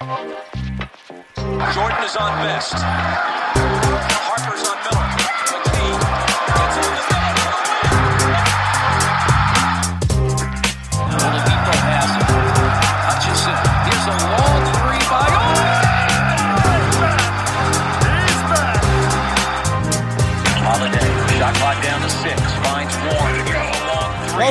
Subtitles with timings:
[0.00, 4.19] Jordan is on best.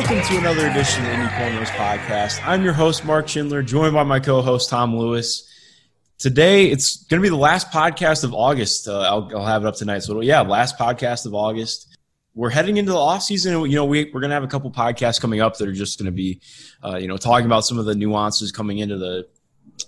[0.10, 2.42] Welcome to another edition of Indy Cornrows Podcast.
[2.44, 5.48] I'm your host, Mark Schindler, joined by my co-host, Tom Lewis.
[6.18, 8.88] Today, it's going to be the last podcast of August.
[8.88, 10.00] Uh, I'll, I'll have it up tonight.
[10.00, 11.96] So, yeah, last podcast of August.
[12.34, 13.70] We're heading into the off season.
[13.70, 16.00] You know, we, we're going to have a couple podcasts coming up that are just
[16.00, 16.42] going to be,
[16.84, 19.28] uh, you know, talking about some of the nuances coming into the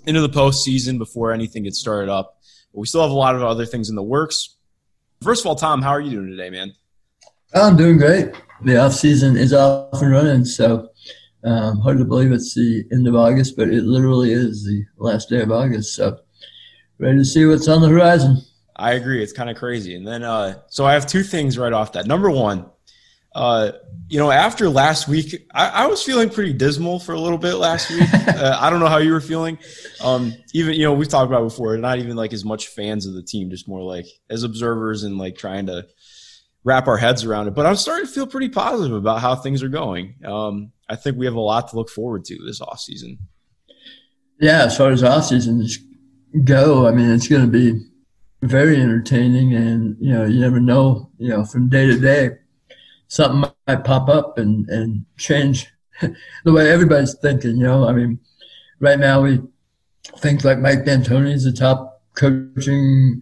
[0.05, 2.37] into the postseason before anything gets started up.
[2.71, 4.55] But we still have a lot of other things in the works.
[5.23, 6.75] First of all, Tom, how are you doing today, man?
[7.55, 8.35] I'm doing great.
[8.63, 10.89] The off season is off and running, so
[11.43, 15.29] um, hard to believe it's the end of August, but it literally is the last
[15.29, 15.95] day of August.
[15.95, 16.19] So
[16.99, 18.37] ready to see what's on the horizon.
[18.75, 19.23] I agree.
[19.23, 19.95] It's kind of crazy.
[19.95, 22.05] And then, uh, so I have two things right off that.
[22.05, 22.67] Number one,
[23.33, 23.71] uh,
[24.09, 27.55] you know, after last week, I, I, was feeling pretty dismal for a little bit
[27.55, 28.13] last week.
[28.13, 29.57] uh, I don't know how you were feeling.
[30.03, 33.13] Um, even, you know, we've talked about before, not even like as much fans of
[33.13, 35.87] the team, just more like as observers and like trying to
[36.63, 37.55] wrap our heads around it.
[37.55, 40.15] But I'm starting to feel pretty positive about how things are going.
[40.25, 43.17] Um, I think we have a lot to look forward to this off season.
[44.39, 45.77] Yeah, as far as off seasons
[46.43, 47.79] go, I mean, it's going to be
[48.41, 52.31] very entertaining, and you know, you never know, you know, from day to day,
[53.07, 55.67] something might pop up and and change
[56.01, 57.57] the way everybody's thinking.
[57.57, 58.19] You know, I mean,
[58.79, 59.41] right now we
[60.17, 63.21] think like Mike D'Antoni is the top coaching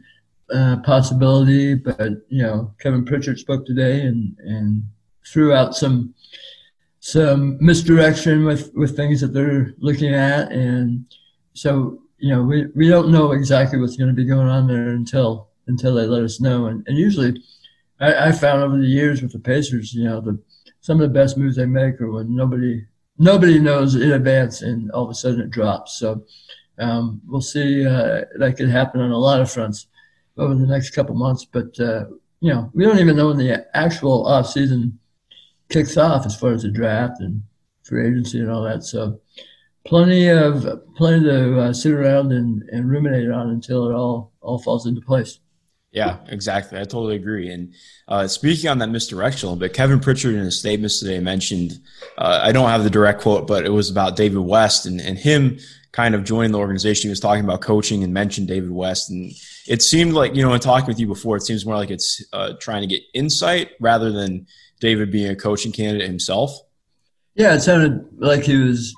[0.53, 4.83] uh, possibility, but you know, Kevin Pritchard spoke today and and
[5.25, 6.14] threw out some
[7.00, 10.52] some misdirection with, with things that they're looking at.
[10.52, 11.05] And
[11.53, 14.89] so, you know, we, we don't know exactly what's going to be going on there
[14.89, 16.66] until until they let us know.
[16.66, 17.42] And, and usually,
[18.00, 20.39] I, I found over the years with the Pacers, you know, the
[20.81, 22.86] some of the best moves they make are when nobody
[23.17, 25.99] nobody knows in advance, and all of a sudden it drops.
[25.99, 26.23] So
[26.80, 27.86] um, we'll see.
[27.86, 29.87] Uh, that could happen on a lot of fronts
[30.38, 31.45] over the next couple months.
[31.45, 32.06] But uh,
[32.40, 35.00] you know, we don't even know when the actual off season
[35.70, 37.44] kicks off as far as the draft and
[37.84, 38.84] free agency and all that.
[38.84, 39.20] So
[39.86, 44.60] plenty of plenty to uh, sit around and, and ruminate on until it all all
[44.60, 45.40] falls into place.
[45.92, 46.78] Yeah, exactly.
[46.78, 47.52] I totally agree.
[47.52, 47.73] And
[48.08, 51.80] uh, speaking on that misdirection bit, Kevin Pritchard in his statements today mentioned,
[52.16, 55.17] uh, I don't have the direct quote, but it was about David West and, and
[55.17, 55.58] him
[55.92, 57.08] kind of joining the organization.
[57.08, 59.10] He was talking about coaching and mentioned David West.
[59.10, 59.32] And
[59.67, 62.23] it seemed like, you know, in talking with you before, it seems more like it's
[62.33, 64.45] uh, trying to get insight rather than
[64.80, 66.58] David being a coaching candidate himself?
[67.36, 68.94] Yeah, it sounded like he was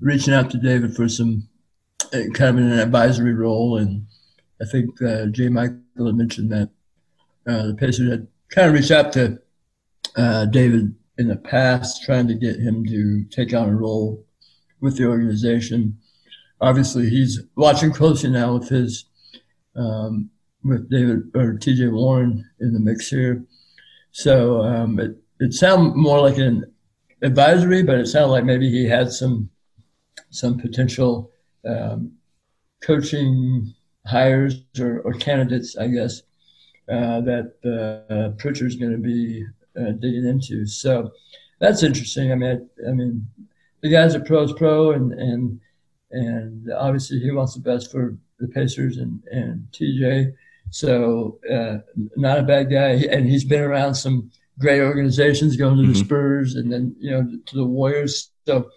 [0.00, 1.48] reaching out to David for some
[2.12, 4.06] uh, kind of an advisory role, and
[4.60, 5.48] I think uh, J.
[5.48, 6.70] Michael had mentioned that
[7.46, 9.38] uh, the Pacers had kind of reached out to
[10.16, 14.24] uh, David in the past, trying to get him to take on a role
[14.80, 15.98] with the organization.
[16.60, 19.04] Obviously, he's watching closely now with his
[19.74, 20.30] um,
[20.64, 21.88] with David or T.J.
[21.88, 23.44] Warren in the mix here.
[24.10, 26.64] So um, it, it sounded more like an
[27.22, 29.50] advisory, but it sounded like maybe he had some
[30.30, 31.30] some potential
[31.66, 32.12] um,
[32.82, 33.74] coaching
[34.06, 36.22] hires or, or, candidates, I guess,
[36.88, 39.44] uh, that uh, Pritchard's going to be
[39.78, 40.66] uh, digging into.
[40.66, 41.10] So
[41.58, 42.32] that's interesting.
[42.32, 43.26] I mean, I, I mean,
[43.82, 45.60] the guy's a pro's pro, and and
[46.16, 50.32] and obviously he wants the best for the Pacers and and TJ.
[50.70, 51.78] So uh,
[52.16, 56.04] not a bad guy, and he's been around some great organizations, going to the mm-hmm.
[56.04, 58.30] Spurs and then you know to the Warriors.
[58.46, 58.70] So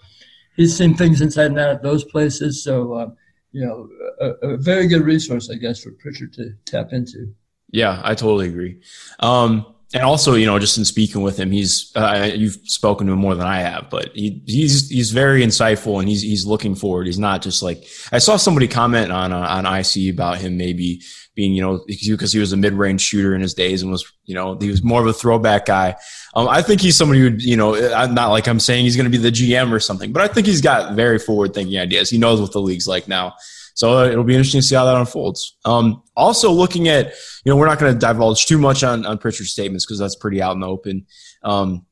[0.56, 2.64] he's seen things inside and out at those places.
[2.64, 3.10] So uh,
[3.52, 3.90] you know,
[4.20, 7.34] a, a, very good resource, I guess, for Pritchard to tap into.
[7.72, 8.82] Yeah, I totally agree.
[9.20, 13.14] Um, and also, you know, just in speaking with him, he's uh, you've spoken to
[13.14, 16.76] him more than I have, but he, he's he's very insightful and he's he's looking
[16.76, 17.08] forward.
[17.08, 21.02] He's not just like I saw somebody comment on uh, on IC about him maybe
[21.34, 24.12] being you know because he was a mid range shooter in his days and was
[24.26, 25.96] you know he was more of a throwback guy.
[26.36, 29.12] Um, I think he's somebody who you know I'm not like I'm saying he's going
[29.12, 32.12] to be the GM or something, but I think he's got very forward thinking ideas.
[32.12, 33.34] He knows what the league's like now.
[33.80, 35.56] So it'll be interesting to see how that unfolds.
[35.64, 37.14] Um, also, looking at,
[37.46, 40.18] you know, we're not going to divulge too much on, on Pritchard's statements because that's
[40.18, 41.06] pretty out in the open.
[41.44, 41.86] Um,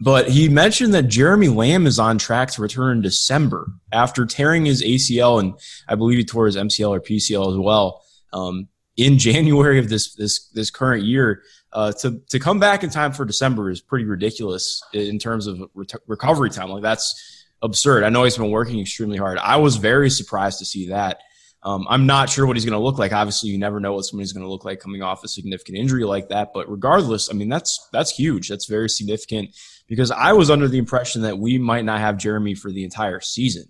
[0.00, 4.64] but he mentioned that Jeremy Lamb is on track to return in December after tearing
[4.64, 5.54] his ACL and
[5.88, 10.14] I believe he tore his MCL or PCL as well um, in January of this
[10.14, 11.42] this this current year.
[11.72, 15.60] Uh, to to come back in time for December is pretty ridiculous in terms of
[15.74, 16.68] re- recovery time.
[16.68, 18.04] Like that's absurd.
[18.04, 19.38] I know he's been working extremely hard.
[19.38, 21.20] I was very surprised to see that.
[21.62, 23.12] Um, I'm not sure what he's going to look like.
[23.12, 26.04] Obviously, you never know what somebody's going to look like coming off a significant injury
[26.04, 26.50] like that.
[26.52, 28.48] But regardless, I mean, that's that's huge.
[28.48, 29.56] That's very significant
[29.88, 33.20] because I was under the impression that we might not have Jeremy for the entire
[33.20, 33.64] season.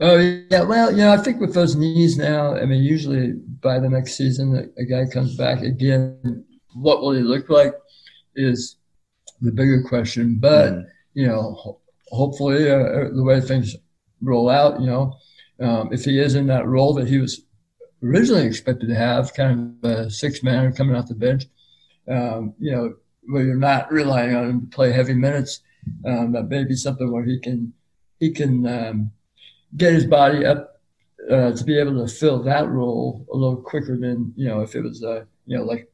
[0.00, 3.78] Oh yeah, well, you know, I think with those knees now, I mean, usually by
[3.78, 6.44] the next season, a, guy comes back again.
[6.74, 7.74] What will he look like
[8.34, 8.76] is
[9.40, 10.38] the bigger question.
[10.38, 10.84] But mm.
[11.14, 13.76] you know, hopefully, uh, the way things
[14.20, 15.16] roll out, you know,
[15.60, 17.42] um, if he is in that role that he was
[18.02, 21.44] originally expected to have, kind of a six man coming off the bench,
[22.08, 22.94] um, you know,
[23.28, 25.60] where you're not relying on him to play heavy minutes,
[26.04, 27.72] um, that may be something where he can
[28.18, 29.10] he can um,
[29.76, 30.80] get his body up
[31.30, 34.74] uh, to be able to fill that role a little quicker than you know if
[34.74, 35.90] it was uh, you know like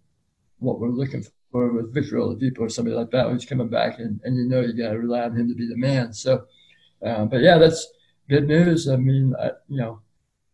[0.59, 4.21] what we're looking for with Victor Oladipo or somebody like that who's coming back and,
[4.25, 6.13] and you know you got to rely on him to be the man.
[6.13, 6.47] So,
[7.07, 7.87] uh, but yeah, that's
[8.29, 8.89] good news.
[8.89, 10.01] I mean, I, you know,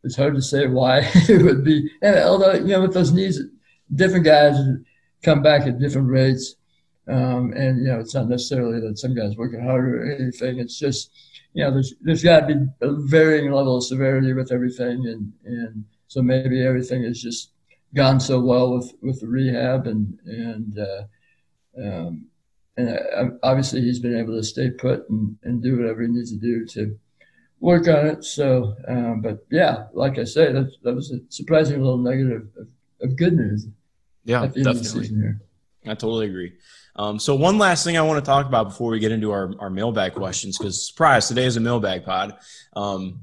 [0.02, 1.88] it's hard to say why it would be.
[2.02, 3.40] And although you know with those knees,
[3.94, 4.56] different guys
[5.22, 6.56] come back at different rates.
[7.06, 10.58] Um, and you know, it's not necessarily that some guys working harder or anything.
[10.58, 11.10] It's just
[11.54, 15.32] you know, there's there's got to be a varying level of severity with everything, and
[15.44, 17.52] and so maybe everything is just
[17.94, 21.02] gone so well with with the rehab, and and uh,
[21.82, 22.26] um,
[22.76, 26.31] and uh, obviously he's been able to stay put and, and do whatever he needs
[26.31, 26.99] to do to
[27.61, 28.25] work on it.
[28.25, 32.69] So, um, but yeah, like I say, that that was a surprising little negative of,
[33.02, 33.67] of good news.
[34.25, 35.11] Yeah, definitely.
[35.87, 36.52] I totally agree.
[36.96, 39.52] Um, so one last thing I want to talk about before we get into our,
[39.61, 42.37] our mailbag questions, because surprise, today is a mailbag pod.
[42.75, 43.20] Um,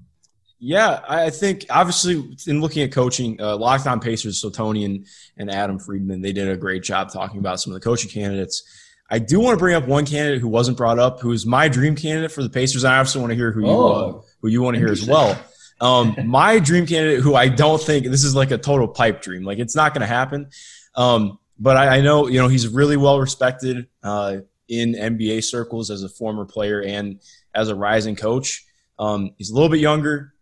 [0.60, 5.06] yeah, I think obviously in looking at coaching, uh, Locked On Pacers, so Tony and,
[5.38, 8.64] and Adam Friedman, they did a great job talking about some of the coaching candidates.
[9.10, 11.68] I do want to bring up one candidate who wasn't brought up, who is my
[11.68, 12.84] dream candidate for the Pacers.
[12.84, 14.92] I also want to hear who you uh, oh, uh, who you want to hear
[14.92, 15.38] as well.
[15.80, 19.44] Um, my dream candidate, who I don't think this is like a total pipe dream,
[19.44, 20.50] like it's not going to happen.
[20.96, 24.38] Um, but I, I, know you know he's really well respected uh,
[24.68, 27.20] in NBA circles as a former player and
[27.54, 28.66] as a rising coach.
[28.98, 30.34] Um, he's a little bit younger,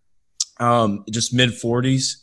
[0.60, 2.16] um, just mid 40s,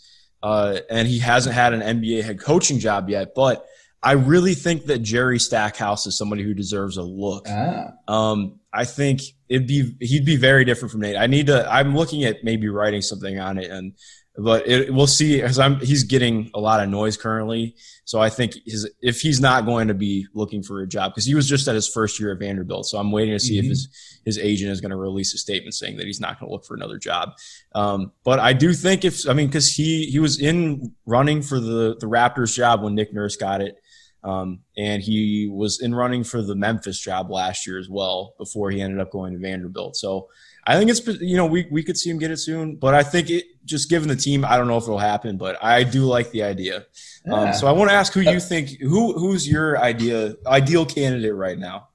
[0.43, 3.35] uh, and he hasn't had an NBA head coaching job yet.
[3.35, 3.65] But
[4.03, 7.47] I really think that Jerry Stackhouse is somebody who deserves a look.
[7.49, 7.93] Ah.
[8.09, 11.17] Um, I think it'd be he'd be very different from Nate.
[11.17, 11.71] I need to.
[11.71, 13.95] I'm looking at maybe writing something on it and
[14.37, 17.75] but it, we'll see because I'm he's getting a lot of noise currently.
[18.05, 21.25] So I think his if he's not going to be looking for a job because
[21.25, 22.87] he was just at his first year at Vanderbilt.
[22.87, 23.67] So I'm waiting to see mm-hmm.
[23.67, 26.49] if his his agent is going to release a statement saying that he's not going
[26.49, 27.31] to look for another job.
[27.75, 31.59] Um, but I do think if I mean because he he was in running for
[31.59, 33.77] the the Raptors job when Nick Nurse got it.
[34.23, 38.71] Um, and he was in running for the Memphis job last year as well before
[38.71, 39.97] he ended up going to Vanderbilt.
[39.97, 40.29] So
[40.67, 43.03] I think it's you know we we could see him get it soon, but I
[43.03, 46.05] think it just given the team, I don't know if it'll happen, but I do
[46.05, 46.77] like the idea.
[46.77, 47.35] Um, yeah.
[47.37, 51.35] Um, so I want to ask who you think who who's your idea ideal candidate
[51.35, 51.89] right now.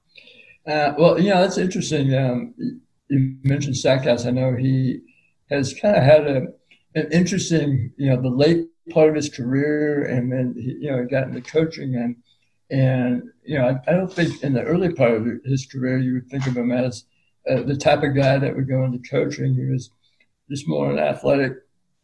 [0.66, 2.14] Uh, well, yeah, that's interesting.
[2.14, 2.54] Um,
[3.08, 4.26] you mentioned Stackhouse.
[4.26, 5.00] I know he
[5.50, 6.46] has kind of had a
[6.96, 11.02] an interesting, you know, the late part of his career, and then he, you know,
[11.02, 12.16] he got into coaching and
[12.68, 16.14] and you know, I, I don't think in the early part of his career you
[16.14, 17.04] would think of him as
[17.48, 19.54] uh, the type of guy that would go into coaching.
[19.54, 19.90] He was
[20.50, 21.54] just more an athletic,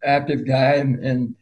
[0.04, 1.34] active guy, and, and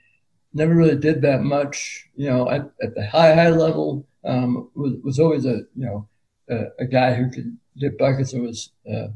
[0.53, 2.09] never really did that much.
[2.15, 6.09] You know, at, at the high high level, um, was was always a you know
[6.49, 9.09] a, a guy who could get buckets and was uh,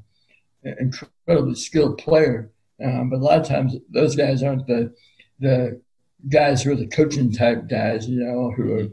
[0.65, 2.51] an incredibly skilled player.
[2.83, 4.93] Um, but a lot of times those guys aren't the
[5.41, 5.81] the
[6.29, 8.09] guys who are the coaching type guys.
[8.09, 8.89] You know, who are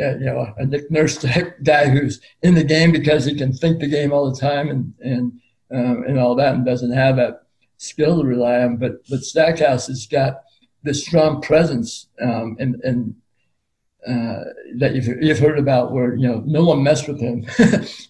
[0.00, 3.52] uh, you know, a Nick Nurse type guy who's in the game because he can
[3.52, 5.32] think the game all the time and and
[5.70, 7.42] um, and all that, and doesn't have that
[7.76, 8.76] skill to rely on.
[8.76, 10.42] But but Stackhouse has got
[10.82, 13.14] this strong presence um, and and
[14.06, 14.44] uh,
[14.76, 17.42] that you've, you've heard about, where you know no one messed with him.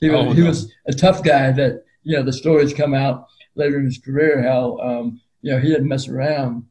[0.01, 0.33] he, was, oh, no.
[0.33, 1.51] he was a tough guy.
[1.51, 5.59] That you know the stories come out later in his career how um, you know
[5.59, 6.65] he didn't mess around.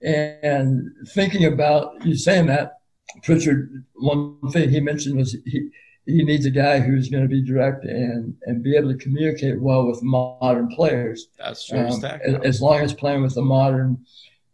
[0.00, 2.77] And thinking about you saying that,
[3.22, 5.70] Pritchard, one thing he mentioned was he,
[6.06, 9.60] he needs a guy who's going to be direct and, and be able to communicate
[9.60, 11.28] well with modern players.
[11.38, 11.80] That's true.
[11.80, 14.04] Um, as, as, long as playing with a modern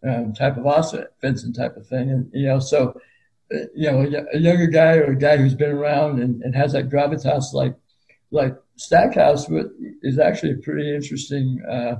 [0.06, 2.10] um, type of offense and type of thing.
[2.10, 3.00] And, you know, so,
[3.54, 6.54] uh, you know, a, a, younger guy or a guy who's been around and, and
[6.54, 7.74] has that gravitas like,
[8.30, 9.46] like Stackhouse
[10.02, 11.96] is actually a pretty interesting uh,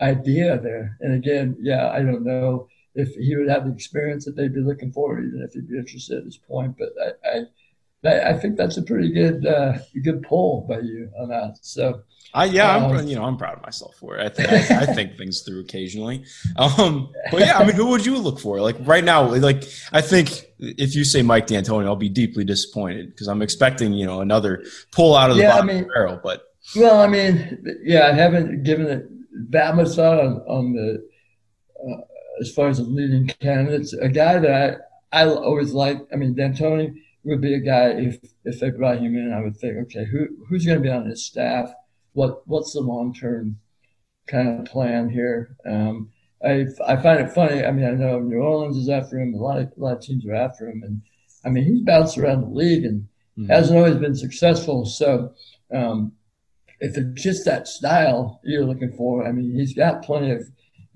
[0.00, 0.96] idea there.
[1.00, 4.60] And again, yeah, I don't know if he would have the experience that they'd be
[4.60, 6.76] looking for, even if he'd be interested at this point.
[6.78, 7.42] But I, I
[8.04, 11.58] I, I think that's a pretty good uh, good poll by you on that.
[11.62, 12.02] So
[12.34, 14.24] I yeah, Um, I'm you know I'm proud of myself for it.
[14.24, 16.24] I think I, I think things through occasionally.
[16.56, 18.60] Um, but yeah, I mean, who would you look for?
[18.60, 23.10] Like right now, like I think if you say Mike D'Antoni, I'll be deeply disappointed
[23.10, 24.62] because I'm expecting you know another
[24.92, 26.20] pull out of the Yeah, I bottom of mean- the barrel.
[26.22, 26.42] But
[26.76, 29.06] Well, I mean, yeah, I haven't given it
[29.50, 31.08] that much thought on, on the
[31.82, 32.00] uh,
[32.40, 33.92] as far as the leading candidates.
[33.94, 34.80] A guy that
[35.12, 35.98] I, I always like.
[36.12, 39.32] I mean, D'Antoni would be a guy if if they brought him in.
[39.32, 41.72] I would think, okay, who who's going to be on his staff?
[42.12, 43.58] What what's the long term
[44.26, 45.56] kind of plan here?
[45.66, 46.10] Um,
[46.44, 47.64] I I find it funny.
[47.64, 49.34] I mean, I know New Orleans is after him.
[49.34, 51.02] A lot of a lot of teams are after him, and
[51.44, 53.48] I mean, he's bounced around the league and Mhm.
[53.48, 54.84] hasn't always been successful.
[54.84, 55.32] So.
[55.72, 56.12] Um,
[56.78, 60.46] if it's just that style you're looking for, I mean, he's got plenty of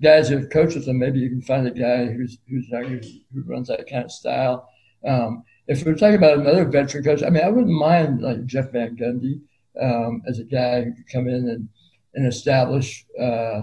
[0.01, 0.87] guys who have coached with.
[0.87, 4.69] Maybe you can find a guy who's who's who runs that kind of style.
[5.05, 8.71] Um, if we're talking about another veteran coach, I mean, I wouldn't mind like Jeff
[8.71, 9.41] Van Gundy
[9.81, 11.69] um, as a guy who could come in and
[12.13, 13.61] and establish uh,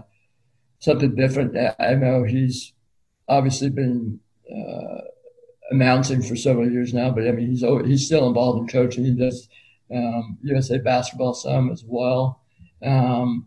[0.81, 1.57] something different.
[1.57, 2.73] I- I know he's
[3.29, 5.01] obviously been uh,
[5.71, 9.05] announcing for several years now, but I mean, he's always, he's still involved in coaching.
[9.05, 9.49] He does
[9.95, 12.43] um, USA basketball some as well.
[12.83, 13.47] Um,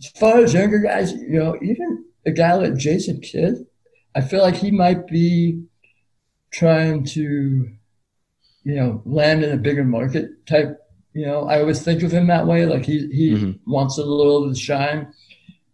[0.00, 3.66] as far as younger guys, you know, even a guy like Jason Kidd,
[4.14, 5.62] I feel like he might be
[6.50, 7.68] trying to,
[8.64, 10.78] you know, land in a bigger market type.
[11.14, 12.66] You know, I always think of him that way.
[12.66, 13.58] Like he he Mhm.
[13.66, 15.08] wants a little of the shine,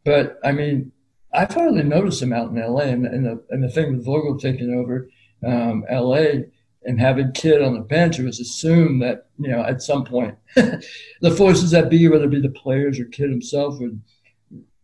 [0.05, 0.93] but I mean,
[1.33, 2.83] I've hardly noticed him out in LA.
[2.83, 5.09] And, and the and the thing with Vogel taking over
[5.45, 6.45] um, LA
[6.85, 10.37] and having Kidd on the bench, it was assumed that you know at some point
[10.55, 14.01] the forces that be, whether it be the players or Kidd himself, would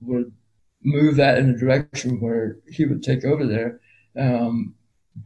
[0.01, 0.33] would
[0.83, 3.81] move that in a direction where he would take over there.
[4.19, 4.75] Um,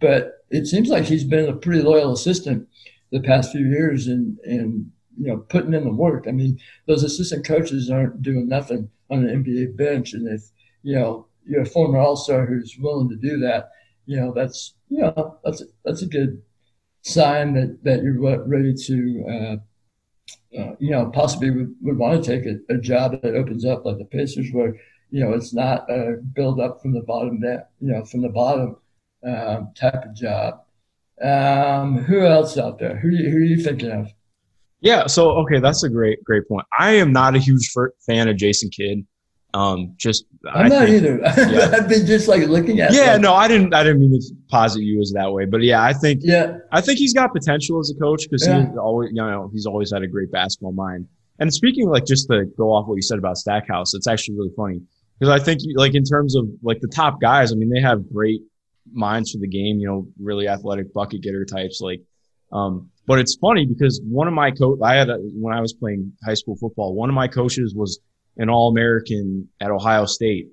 [0.00, 2.68] but it seems like he's been a pretty loyal assistant
[3.12, 6.26] the past few years and and you know putting in the work.
[6.26, 10.50] I mean, those assistant coaches aren't doing nothing on an NBA bench, and if
[10.82, 13.70] you know you're a former All Star who's willing to do that,
[14.06, 16.42] you know that's you know that's that's a good
[17.02, 19.24] sign that that you're ready to.
[19.28, 19.56] Uh,
[20.58, 23.84] uh, you know, possibly would, would want to take a, a job that opens up
[23.84, 24.76] like the Pacers, where
[25.14, 28.28] you know it's not a build up from the bottom down, you know, from the
[28.28, 28.76] bottom
[29.24, 30.54] um, type of job.
[31.22, 32.96] Um, who else out there?
[32.98, 34.08] Who who are you thinking of?
[34.80, 35.06] Yeah.
[35.06, 36.66] So okay, that's a great great point.
[36.76, 37.70] I am not a huge
[38.04, 39.06] fan of Jason Kidd.
[39.54, 41.18] Um, just I'm I not think- either.
[41.52, 41.70] yeah.
[41.76, 42.92] I've been just like looking at.
[42.92, 43.72] Yeah, no, I didn't.
[43.72, 46.80] I didn't mean to posit you as that way, but yeah, I think Yeah, I
[46.80, 48.66] think he's got potential as a coach because Yeah.
[48.66, 51.06] he's always, you know, he's always had a great basketball mind.
[51.38, 54.52] And speaking like just to go off what you said about Stackhouse, it's actually really
[54.56, 54.80] funny
[55.18, 58.10] because I think like in terms of like the top guys, I mean, they have
[58.12, 58.42] great
[58.92, 61.80] minds for the game, you know, really athletic bucket getter types.
[61.80, 62.02] Like,
[62.52, 65.72] um, but it's funny because one of my coach, I had a, when I was
[65.72, 68.00] playing high school football, one of my coaches was
[68.36, 70.48] an All American at Ohio State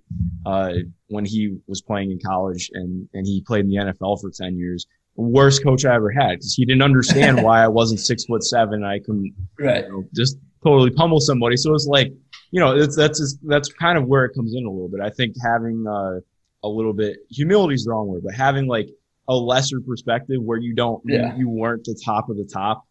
[0.45, 0.73] uh,
[1.07, 4.57] when he was playing in college, and and he played in the NFL for ten
[4.57, 8.43] years worst coach I ever had because he didn't understand why I wasn't six foot
[8.43, 8.75] seven.
[8.75, 9.85] And I couldn't right.
[9.85, 11.57] you know, just totally pummel somebody.
[11.57, 12.13] So it's like,
[12.51, 14.99] you know, it's, that's just, that's kind of where it comes in a little bit.
[15.01, 16.19] I think having uh,
[16.63, 18.89] a little bit humility is the wrong word, but having like
[19.27, 21.35] a lesser perspective where you don't, you- Yeah.
[21.35, 22.83] you, weren't the top of the top,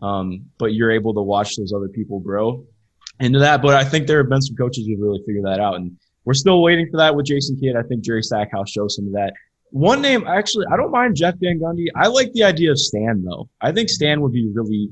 [0.00, 2.64] um, but you're able to watch those other people grow
[3.20, 3.62] into that.
[3.62, 6.34] But I think there have been some coaches who've really figured that out, and we're
[6.34, 7.74] still waiting for that with Jason Kidd.
[7.76, 9.32] I think Jerry Stackhouse shows some of that.
[9.70, 11.86] One name, actually, I don't mind Jeff Van Gundy.
[11.96, 13.48] I like the idea of Stan though.
[13.60, 14.88] I think Stan would be really,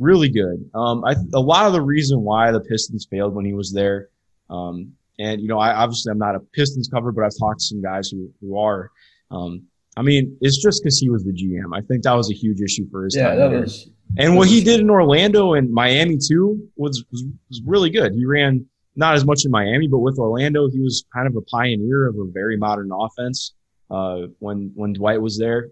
[0.00, 0.68] really good.
[0.74, 4.08] Um, I, a lot of the reason why the Pistons failed when he was there,
[4.48, 7.64] um, and you know, I obviously I'm not a Pistons cover, but I've talked to
[7.66, 8.90] some guys who who are.
[9.30, 9.62] Um,
[9.96, 11.76] I mean, it's just because he was the GM.
[11.76, 13.60] I think that was a huge issue for his Yeah, time.
[13.60, 13.88] was.
[14.16, 18.12] And what he did in Orlando and Miami too was, was was really good.
[18.14, 18.66] He ran
[18.96, 22.16] not as much in Miami, but with Orlando, he was kind of a pioneer of
[22.16, 23.54] a very modern offense.
[23.90, 25.68] Uh, when when Dwight was there,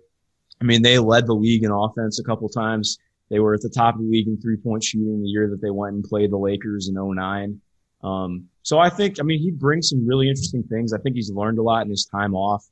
[0.60, 2.98] I mean, they led the league in offense a couple times.
[3.30, 5.60] They were at the top of the league in three point shooting the year that
[5.60, 7.60] they went and played the Lakers in 09.
[8.02, 10.92] Um, so I think, I mean, he brings some really interesting things.
[10.92, 12.64] I think he's learned a lot in his time off.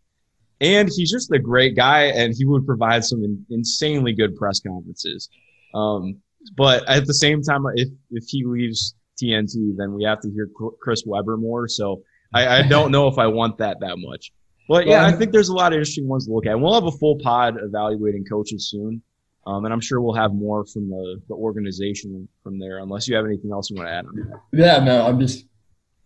[0.61, 4.59] And he's just a great guy, and he would provide some in, insanely good press
[4.59, 5.29] conferences.
[5.75, 6.23] Um,
[6.57, 10.49] but at the same time, if if he leaves TNT, then we have to hear
[10.81, 11.69] Chris Webber more.
[11.69, 14.33] So I, I don't know if I want that that much.
[14.69, 16.53] But yeah, I think there's a lot of interesting ones to look at.
[16.53, 19.03] And we'll have a full pod evaluating coaches soon,
[19.47, 22.79] um, and I'm sure we'll have more from the the organization from there.
[22.79, 24.41] Unless you have anything else you want to add on that.
[24.53, 25.47] Yeah, no, I'm just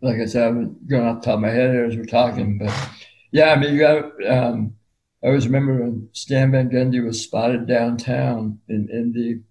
[0.02, 2.72] like I said, I'm going off the top of my head as we're talking, but
[3.32, 4.26] yeah, I mean, you got.
[4.26, 4.74] Um,
[5.22, 9.42] I always remember when Stan Van Gundy was spotted downtown in Indy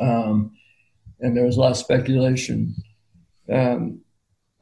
[0.00, 0.52] Um,
[1.20, 2.74] and there was a lot of speculation
[3.52, 4.00] um,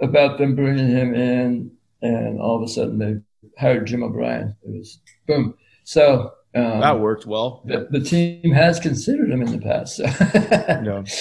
[0.00, 1.70] about them bringing him in,
[2.02, 3.16] and all of a sudden they
[3.58, 4.54] hired Jim O'Brien.
[4.62, 5.54] It was boom.
[5.84, 7.62] So um, that worked well.
[7.64, 9.96] The, the, team has considered him in the past.
[9.96, 10.04] So.
[10.04, 11.04] yeah.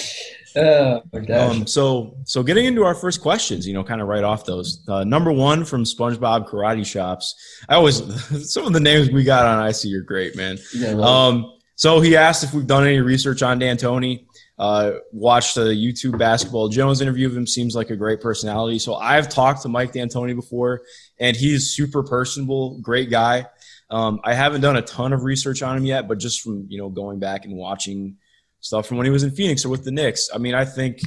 [0.56, 1.00] Uh,
[1.34, 4.82] um, so, so getting into our first questions, you know, kind of right off those.
[4.88, 7.34] Uh, number one from SpongeBob Karate Shops.
[7.68, 7.96] I always
[8.50, 10.56] some of the names we got on I IC are great, man.
[10.74, 11.04] Yeah, right.
[11.04, 14.24] Um, so he asked if we've done any research on D'Antoni.
[14.58, 17.46] Uh, watched the YouTube Basketball Jones interview of him.
[17.46, 18.78] Seems like a great personality.
[18.78, 20.80] So I've talked to Mike D'Antoni before,
[21.20, 23.44] and he's super personable, great guy.
[23.90, 26.78] Um, I haven't done a ton of research on him yet, but just from you
[26.78, 28.16] know going back and watching
[28.60, 31.00] stuff from when he was in Phoenix or with the Knicks, I mean, I think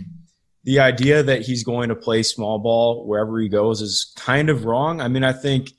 [0.63, 4.65] the idea that he's going to play small ball wherever he goes is kind of
[4.65, 5.01] wrong.
[5.01, 5.71] I mean, I think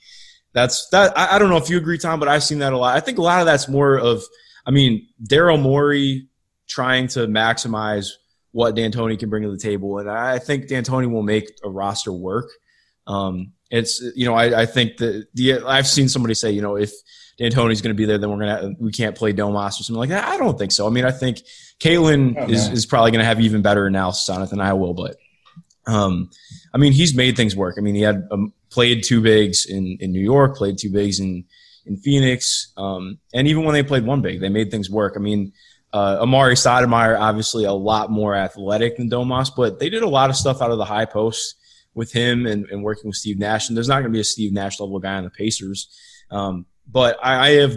[0.52, 1.16] that's that.
[1.16, 2.96] I, I don't know if you agree, Tom, but I've seen that a lot.
[2.96, 4.22] I think a lot of that's more of,
[4.66, 6.28] I mean, Daryl Morey
[6.66, 8.08] trying to maximize
[8.52, 12.12] what D'Antoni can bring to the table, and I think D'Antoni will make a roster
[12.12, 12.50] work.
[13.06, 16.76] Um, it's you know I, I think that the I've seen somebody say you know
[16.76, 16.92] if
[17.40, 20.10] D'Antoni's going to be there, then we're gonna we can't play Domas or something like
[20.10, 20.28] that.
[20.28, 20.86] I don't think so.
[20.86, 21.38] I mean, I think
[21.78, 24.74] Caitlin oh, is is probably going to have even better analysis on it than I
[24.74, 24.92] will.
[24.92, 25.16] But
[25.86, 26.30] um,
[26.74, 27.76] I mean, he's made things work.
[27.78, 31.18] I mean, he had um, played two bigs in in New York, played two bigs
[31.18, 31.44] in
[31.86, 35.14] in Phoenix, um, and even when they played one big, they made things work.
[35.16, 35.52] I mean.
[35.92, 40.30] Uh, Amar'e Stoudemire, obviously a lot more athletic than Domas, but they did a lot
[40.30, 41.56] of stuff out of the high post
[41.94, 43.68] with him and, and working with Steve Nash.
[43.68, 45.88] And there's not going to be a Steve Nash level guy on the Pacers.
[46.30, 47.76] Um, but I, I, have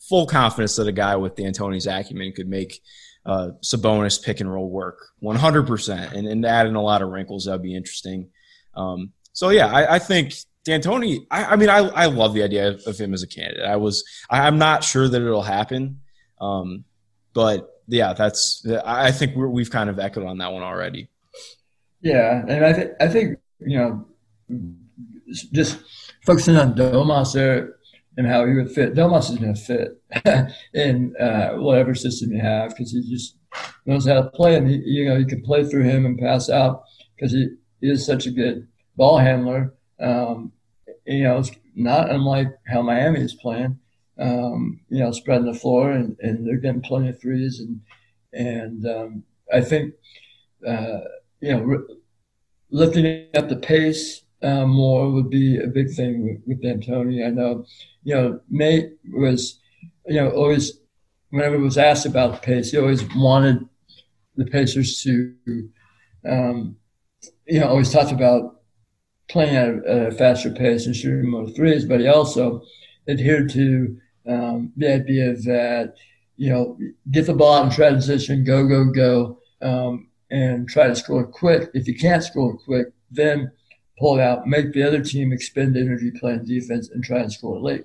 [0.00, 2.80] full confidence that a guy with D'Antoni's acumen could make
[3.24, 7.44] uh, Sabonis pick and roll work 100% and, and add in a lot of wrinkles.
[7.44, 8.30] That'd be interesting.
[8.74, 12.68] Um, so yeah, I, I think D'Antoni, I, I mean, I, I love the idea
[12.68, 13.64] of, of him as a candidate.
[13.64, 16.00] I was, I, am not sure that it'll happen.
[16.40, 16.84] Um,
[17.32, 21.08] but yeah, that's, I think we have kind of echoed on that one already.
[22.02, 24.04] Yeah, and I think I think you know,
[25.52, 25.78] just
[26.26, 27.76] focusing on Domas there
[28.16, 28.94] and how he would fit.
[28.94, 33.36] Domas is going to fit in uh, whatever system you have because he just
[33.86, 36.50] knows how to play, and he, you know you can play through him and pass
[36.50, 36.82] out
[37.14, 37.48] because he,
[37.80, 39.72] he, is such a good ball handler.
[40.00, 40.52] Um,
[41.06, 43.78] you know, it's not unlike how Miami is playing.
[44.18, 47.80] Um, you know, spreading the floor, and, and they're getting plenty of threes, and
[48.32, 49.22] and um,
[49.54, 49.94] I think.
[50.66, 51.00] Uh,
[51.42, 51.84] you know,
[52.72, 57.24] lifting up the pace uh, more would be a big thing with, with D'Antoni.
[57.24, 57.64] I know,
[58.02, 59.60] you know, Nate was,
[60.06, 60.80] you know, always,
[61.30, 63.68] whenever he was asked about the pace, he always wanted
[64.36, 65.34] the Pacers to,
[66.28, 66.76] um,
[67.46, 68.62] you know, always talked about
[69.28, 72.62] playing at a, a, faster pace and shooting more threes, but he also
[73.08, 75.94] adhered to um, the idea that,
[76.36, 76.78] you know,
[77.10, 79.38] get the ball out in transition, go, go, go.
[79.60, 81.70] Um, and try to score quick.
[81.74, 83.52] If you can't score quick, then
[83.98, 87.84] pull out, make the other team expend energy playing defense and try and score late.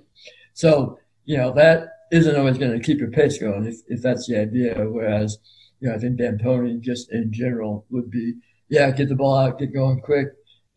[0.54, 4.26] So, you know, that isn't always going to keep your pace going if, if that's
[4.26, 4.74] the idea.
[4.88, 5.36] Whereas,
[5.78, 8.34] you know, I think D'Antoni just in general would be,
[8.70, 10.28] yeah, get the ball out, get going quick.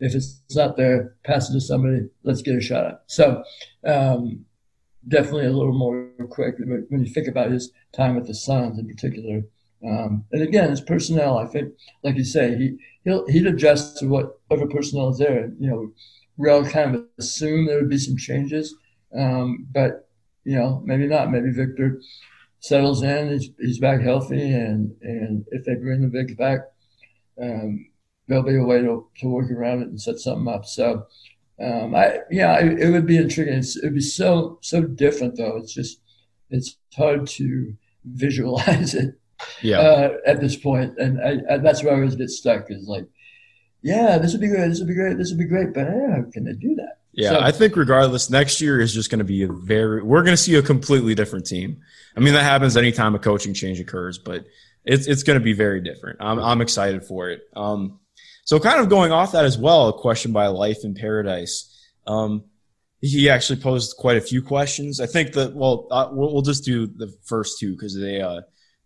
[0.01, 3.03] If it's not there, pass it to somebody, let's get a shot at.
[3.07, 3.43] So,
[3.85, 4.45] um,
[5.07, 8.87] definitely a little more quick when you think about his time with the Suns in
[8.87, 9.43] particular.
[9.87, 14.07] Um, and again, his personnel, I think, like you say, he he'll he'd adjust to
[14.07, 15.51] whatever personnel is there.
[15.59, 15.69] You
[16.37, 18.75] know, all kind of assume there would be some changes,
[19.15, 20.07] um, but
[20.43, 21.31] you know, maybe not.
[21.31, 22.01] Maybe Victor
[22.59, 26.59] settles in, he's, he's back healthy, and and if they bring the Vic back,
[27.41, 27.87] um,
[28.27, 30.65] there'll be a way to, to work around it and set something up.
[30.65, 31.07] So,
[31.59, 33.55] um, I yeah, it, it would be intriguing.
[33.55, 35.57] It's, it'd be so so different though.
[35.57, 36.01] It's just
[36.51, 39.15] it's hard to visualize it
[39.61, 39.79] yeah.
[39.79, 42.69] Uh, at this point, and I, I, that's where I always get stuck.
[42.69, 43.07] Is like,
[43.81, 44.67] yeah, this would be great.
[44.69, 45.17] This would be great.
[45.17, 45.73] This would be great.
[45.73, 46.97] But how can they do that?
[47.13, 50.01] Yeah, so, I think regardless, next year is just going to be a very.
[50.01, 51.81] We're going to see a completely different team.
[52.15, 54.45] I mean, that happens anytime a coaching change occurs, but
[54.85, 56.17] it's it's going to be very different.
[56.21, 57.41] I'm I'm excited for it.
[57.55, 57.99] Um,
[58.45, 61.67] so kind of going off that as well, a question by Life in Paradise.
[62.07, 62.45] Um,
[63.01, 64.99] he actually posed quite a few questions.
[64.99, 68.41] I think that well, uh, we'll, we'll just do the first two because they uh,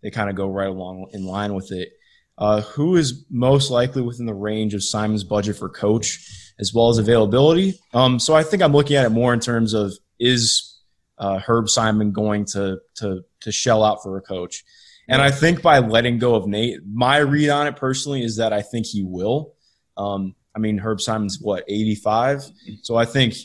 [0.06, 1.90] they kind of go right along in line with it.
[2.38, 6.90] Uh, who is most likely within the range of Simon's budget for coach as well
[6.90, 7.80] as availability?
[7.94, 10.80] Um, so I think I'm looking at it more in terms of is
[11.18, 14.64] uh, Herb Simon going to to to shell out for a coach?
[15.08, 18.54] And I think by letting go of Nate, my read on it personally is that
[18.54, 19.54] I think he will.
[19.98, 22.44] Um, I mean, Herb Simon's what 85,
[22.82, 23.36] so I think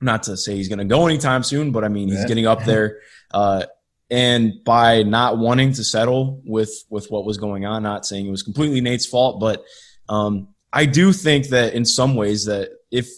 [0.00, 2.64] not to say he's going to go anytime soon, but I mean he's getting up
[2.64, 2.98] there.
[3.30, 3.64] Uh,
[4.12, 8.30] And by not wanting to settle with with what was going on, not saying it
[8.30, 9.64] was completely Nate's fault, but
[10.08, 13.08] um, I do think that in some ways that if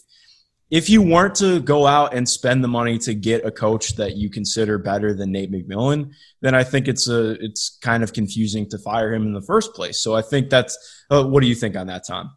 [0.71, 4.17] if you weren't to go out and spend the money to get a coach that
[4.17, 8.69] you consider better than Nate McMillan, then I think it's a it's kind of confusing
[8.71, 10.03] to fire him in the first place.
[10.03, 10.77] So I think that's
[11.11, 12.31] uh, what do you think on that, Tom?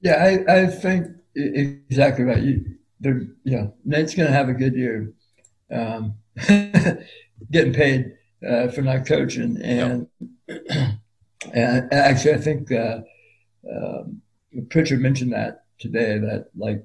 [0.00, 2.42] Yeah, I, I think exactly right.
[2.42, 2.78] You,
[3.44, 5.12] know, Nate's going to have a good year.
[5.70, 6.14] Um,
[7.50, 8.12] getting paid
[8.48, 9.58] uh, for not coaching.
[9.62, 10.08] And,
[10.48, 10.60] yep.
[11.54, 13.00] and actually, I think uh,
[13.70, 14.22] um,
[14.70, 16.84] Pritchard mentioned that today that like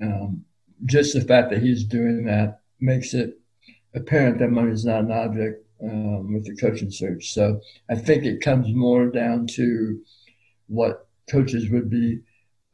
[0.00, 0.44] um,
[0.84, 3.38] just the fact that he's doing that makes it
[3.94, 7.32] apparent that money is not an object um, with the coaching search.
[7.32, 10.00] So I think it comes more down to
[10.68, 12.20] what coaches would be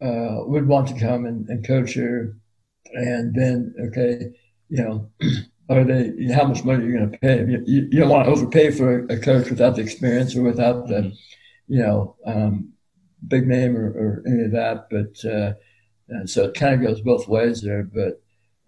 [0.03, 2.37] uh, would want to come and, and coach here,
[2.93, 4.31] and then okay,
[4.69, 5.11] you know.
[5.69, 7.39] are they how much money are you going to pay?
[7.39, 10.89] You, you, you, don't want to overpay for a coach without the experience or without
[10.89, 11.13] the,
[11.69, 12.73] you know, um,
[13.27, 14.89] big name or, or, any of that.
[14.91, 15.55] But uh,
[16.09, 17.83] and so it kind of goes both ways there.
[17.83, 18.23] But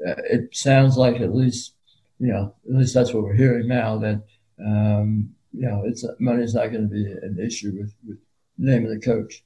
[0.06, 1.74] uh, it sounds like at least,
[2.18, 4.22] you know, at least that's what we're hearing now that,
[4.64, 8.18] um, you know, it's money is not going to be an issue with, with
[8.58, 9.42] the name of the coach.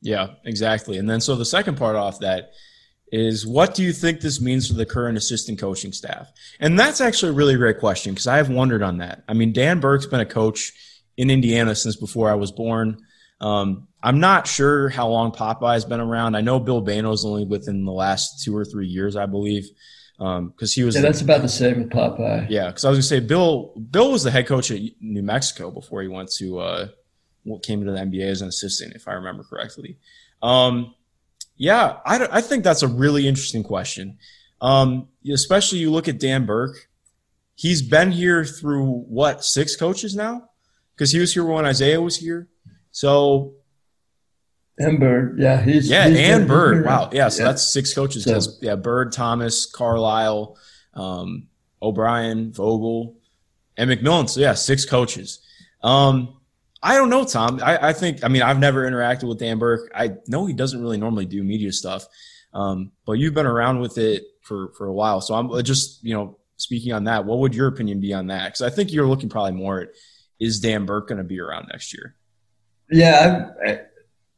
[0.00, 0.98] Yeah, exactly.
[0.98, 2.52] And then so the second part off that
[3.14, 6.32] is what do you think this means for the current assistant coaching staff?
[6.58, 9.22] And that's actually a really great question because I have wondered on that.
[9.28, 10.72] I mean, Dan Burke's been a coach
[11.16, 12.98] in Indiana since before I was born.
[13.40, 16.34] Um, I'm not sure how long Popeye's been around.
[16.34, 19.68] I know Bill Bayno's only within the last two or three years, I believe,
[20.18, 20.96] because um, he was.
[20.96, 22.48] Yeah, that's about the same with Popeye.
[22.50, 23.74] Yeah, because I was gonna say Bill.
[23.92, 26.88] Bill was the head coach at New Mexico before he went to uh,
[27.44, 29.98] what came into the NBA as an assistant, if I remember correctly.
[30.42, 30.94] Um,
[31.56, 34.18] yeah, I, I think that's a really interesting question.
[34.60, 36.88] Um, especially you look at Dan Burke.
[37.54, 40.50] He's been here through what six coaches now?
[40.94, 42.48] Because he was here when Isiah was here.
[42.90, 43.54] So
[44.76, 46.84] and Bird, yeah, he's yeah, he's and Bird.
[46.84, 47.50] Wow, yeah, so yeah.
[47.50, 48.24] that's six coaches.
[48.24, 50.56] So, yeah, Bird, Thomas, Carlisle,
[50.94, 51.46] um,
[51.80, 53.16] O'Brien, Vogel,
[53.76, 54.28] and McMillan.
[54.28, 55.40] So yeah, six coaches.
[55.82, 56.36] Um,
[56.84, 57.60] I don't know, Tom.
[57.62, 59.90] I, I, think, I mean, I've never interacted with Dan Burke.
[59.94, 62.06] I know he doesn't really normally do media stuff,
[62.52, 65.22] um, but you've been around with it for, for a while.
[65.22, 68.26] So I'm uh, just, you know, speaking on that, what would your opinion be on
[68.26, 68.44] that?
[68.44, 69.88] Because I think you're looking probably more at
[70.38, 72.16] is Dan Burke going to be around next year?
[72.90, 73.80] Yeah, I,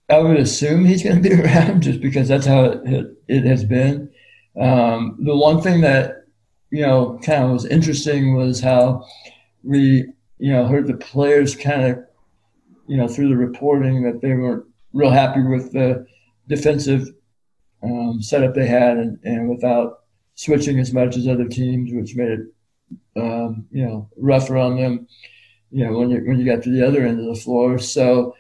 [0.08, 3.64] I would assume he's going to be around just because that's how it, it has
[3.64, 4.08] been.
[4.60, 6.26] Um, the one thing that,
[6.70, 9.04] you know, kind of was interesting was how
[9.64, 12.05] we, you know, heard the players kind of
[12.88, 16.06] you know, through the reporting that they weren't real happy with the
[16.48, 17.08] defensive
[17.82, 20.00] um, setup they had, and, and without
[20.34, 22.40] switching as much as other teams, which made it,
[23.16, 25.06] um, you know, rougher on them.
[25.70, 27.78] You know, when you when you got to the other end of the floor.
[27.78, 28.34] So,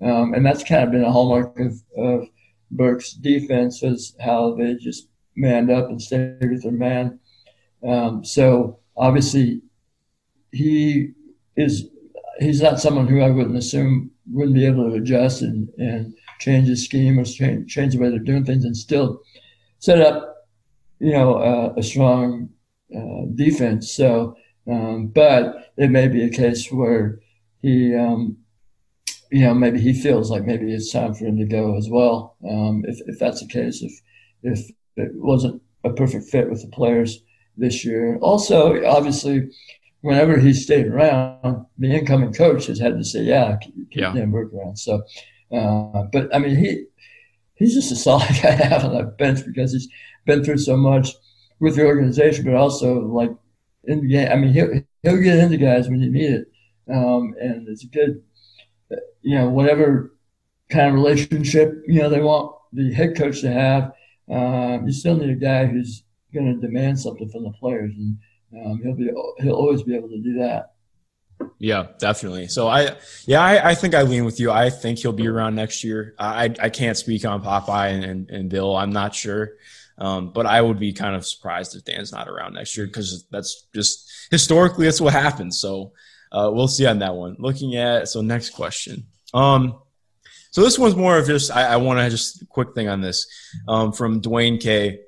[0.00, 2.28] um, and that's kind of been a hallmark of, of
[2.70, 7.20] Burke's defense is how they just manned up and stayed with their man.
[7.86, 9.62] Um, so obviously,
[10.52, 11.10] he
[11.56, 11.88] is
[12.40, 16.68] he's not someone who I wouldn't assume wouldn't be able to adjust and, and change
[16.68, 19.22] his scheme or change, change the way they're doing things and still
[19.78, 20.48] set up,
[20.98, 22.48] you know, uh, a strong
[22.96, 23.92] uh, defense.
[23.92, 24.36] So,
[24.70, 27.20] um, but it may be a case where
[27.60, 28.38] he, um,
[29.30, 32.36] you know, maybe he feels like maybe it's time for him to go as well.
[32.48, 33.92] Um, if, if that's the case, if
[34.42, 37.22] if it wasn't a perfect fit with the players
[37.56, 38.18] this year.
[38.18, 39.50] Also, obviously,
[40.02, 44.12] whenever he stayed around, the incoming coach has had to say, "Yeah, keep yeah.
[44.12, 45.02] Dan Burke around." So,
[45.52, 46.84] uh, but I mean, he
[47.54, 49.88] he's just a solid guy to have on that bench because he's
[50.26, 51.10] been through so much
[51.60, 53.30] with the organization, but also like
[53.84, 54.28] in the game.
[54.30, 56.52] I mean, he'll he'll get into guys when you need it,
[56.92, 58.22] um, and it's a good,
[59.22, 60.14] you know, whatever
[60.70, 63.92] kind of relationship you know they want the head coach to have.
[64.30, 68.16] Um, you still need a guy who's going to demand something from the players and
[68.52, 70.72] um, he'll be he'll always be able to do that.
[71.58, 72.48] Yeah, definitely.
[72.48, 74.50] So I, yeah, I, I, think I lean with you.
[74.50, 76.14] I think he'll be around next year.
[76.18, 78.76] I, I can't speak on Popeye and, and, and Bill.
[78.76, 79.52] I'm not sure.
[79.96, 83.26] Um, but I would be kind of surprised if Dan's not around next year because
[83.30, 85.60] that's just historically that's what happens.
[85.60, 85.92] So
[86.32, 87.36] uh, we'll see on that one.
[87.38, 89.06] Looking at so next question.
[89.34, 89.78] Um,
[90.50, 93.26] so this one's more of just I, I want to just quick thing on this
[93.68, 95.00] um, from Dwayne K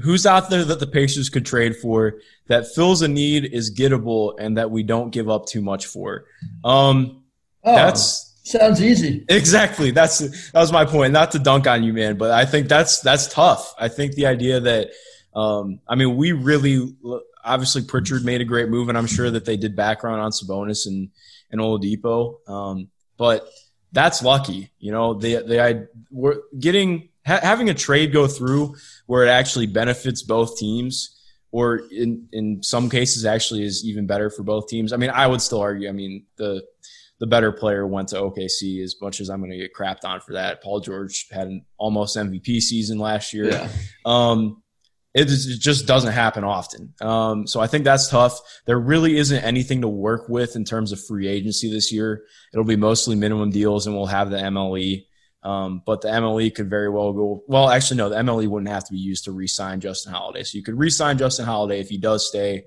[0.00, 4.34] who's out there that the Pacers could trade for that fills a need is gettable
[4.38, 6.24] and that we don't give up too much for.
[6.64, 7.22] Um,
[7.64, 9.24] oh, that's sounds easy.
[9.28, 9.90] Exactly.
[9.90, 11.12] That's that was my point.
[11.12, 13.74] Not to dunk on you, man, but I think that's that's tough.
[13.78, 14.90] I think the idea that
[15.34, 16.94] um, I mean, we really.
[17.44, 20.86] obviously Pritchard made a great move, and I'm sure that they did background on Sabonis
[20.86, 21.10] and
[21.50, 22.48] and Oladipo.
[22.48, 23.48] Um, but
[23.92, 25.14] that's lucky, you know.
[25.14, 30.22] They they I, we're getting ha- having a trade go through where it actually benefits
[30.22, 31.17] both teams,
[31.50, 34.92] or in in some cases actually is even better for both teams.
[34.92, 35.88] I mean, I would still argue.
[35.88, 36.62] I mean, the
[37.18, 40.20] the better player went to OKC as much as I'm going to get crapped on
[40.20, 40.62] for that.
[40.62, 43.50] Paul George had an almost MVP season last year.
[43.50, 43.68] Yeah.
[44.04, 44.62] Um,
[45.14, 46.94] it, just doesn't happen often.
[47.00, 48.40] Um, so I think that's tough.
[48.66, 52.24] There really isn't anything to work with in terms of free agency this year.
[52.52, 55.06] It'll be mostly minimum deals, and we'll have the MLE.
[55.48, 57.42] Um, but the MLE could very well go.
[57.46, 60.42] Well, actually, no, the MLE wouldn't have to be used to re-sign Justin Holiday.
[60.42, 62.64] So you could re-sign Justin Holiday if he does stay,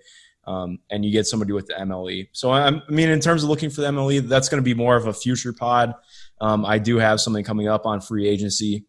[0.48, 2.30] um, and you get somebody with the MLE.
[2.32, 4.74] So I, I mean, in terms of looking for the MLE, that's going to be
[4.74, 5.94] more of a future pod.
[6.40, 8.86] Um, I do have something coming up on free agency,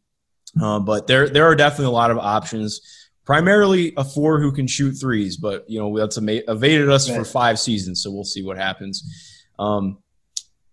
[0.63, 2.81] uh, but there there are definitely a lot of options
[3.25, 7.59] primarily a four who can shoot threes, but you know that's evaded us for five
[7.59, 9.39] seasons, so we'll see what happens.
[9.59, 9.99] Um,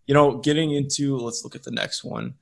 [0.06, 2.36] you know, getting into let's look at the next one.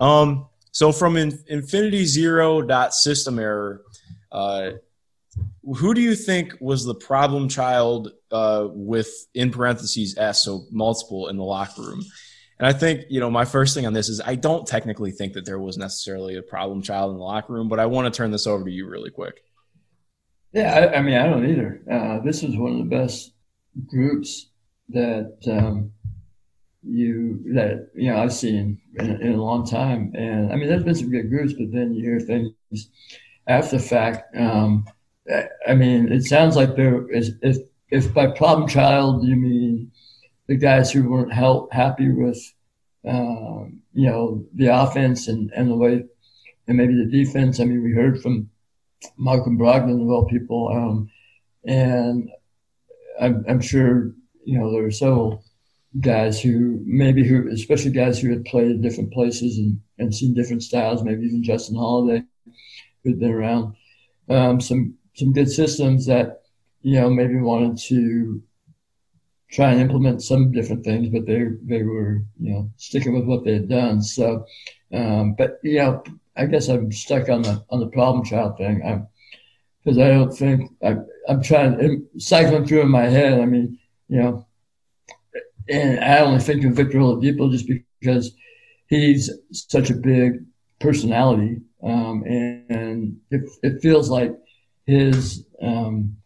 [0.00, 3.82] Um, so from in, Infinity Zero dot system error,
[4.30, 4.72] uh,
[5.64, 11.28] who do you think was the problem child uh, with in parentheses S, so multiple
[11.28, 12.02] in the locker room?
[12.58, 15.32] And I think, you know, my first thing on this is I don't technically think
[15.32, 18.16] that there was necessarily a problem child in the locker room, but I want to
[18.16, 19.42] turn this over to you really quick.
[20.52, 21.82] Yeah, I, I mean, I don't either.
[21.90, 23.32] Uh, this is one of the best
[23.86, 24.50] groups
[24.90, 25.92] that um,
[26.82, 30.12] you that you know I've seen in, in, a long time.
[30.14, 32.88] And I mean, there's been some good groups, but then you hear things
[33.46, 34.36] after the fact.
[34.36, 34.86] Um,
[35.66, 37.58] I mean, it sounds like there is if
[37.90, 39.92] if by problem child you mean
[40.48, 42.40] the guys who weren't help, happy with
[43.06, 46.04] um, you know the offense and and the way
[46.66, 47.60] and maybe the defense.
[47.60, 48.50] I mean, we heard from
[49.18, 51.10] Malcolm Brogdon of all people, um,
[51.64, 52.30] and
[53.20, 54.12] I'm, I'm, sure
[54.44, 55.44] you know there are several
[56.00, 60.34] guys who maybe who, especially guys who had played in different places and, and seen
[60.34, 61.02] different styles.
[61.02, 62.24] Maybe even Justin Holiday,
[63.04, 63.74] who'd been around
[64.28, 66.42] um, some some good systems that
[66.80, 68.42] you know maybe wanted to
[69.50, 73.44] try and implement some different things, but they they were you know sticking with what
[73.44, 74.02] they had done.
[74.02, 74.46] So,
[74.92, 76.02] um, but you know
[76.36, 78.82] I guess I'm stuck on the on the problem child thing.
[78.84, 79.08] I'm
[79.84, 80.96] because I don't think I,
[81.28, 83.40] I'm trying cycling through in my head.
[83.40, 83.78] I mean,
[84.08, 84.46] you know,
[85.68, 87.68] and I only think of Victor Oladipo just
[88.00, 88.34] because
[88.88, 90.44] he's such a big
[90.78, 94.32] personality, um, and, and it, it feels like
[94.86, 96.16] his um,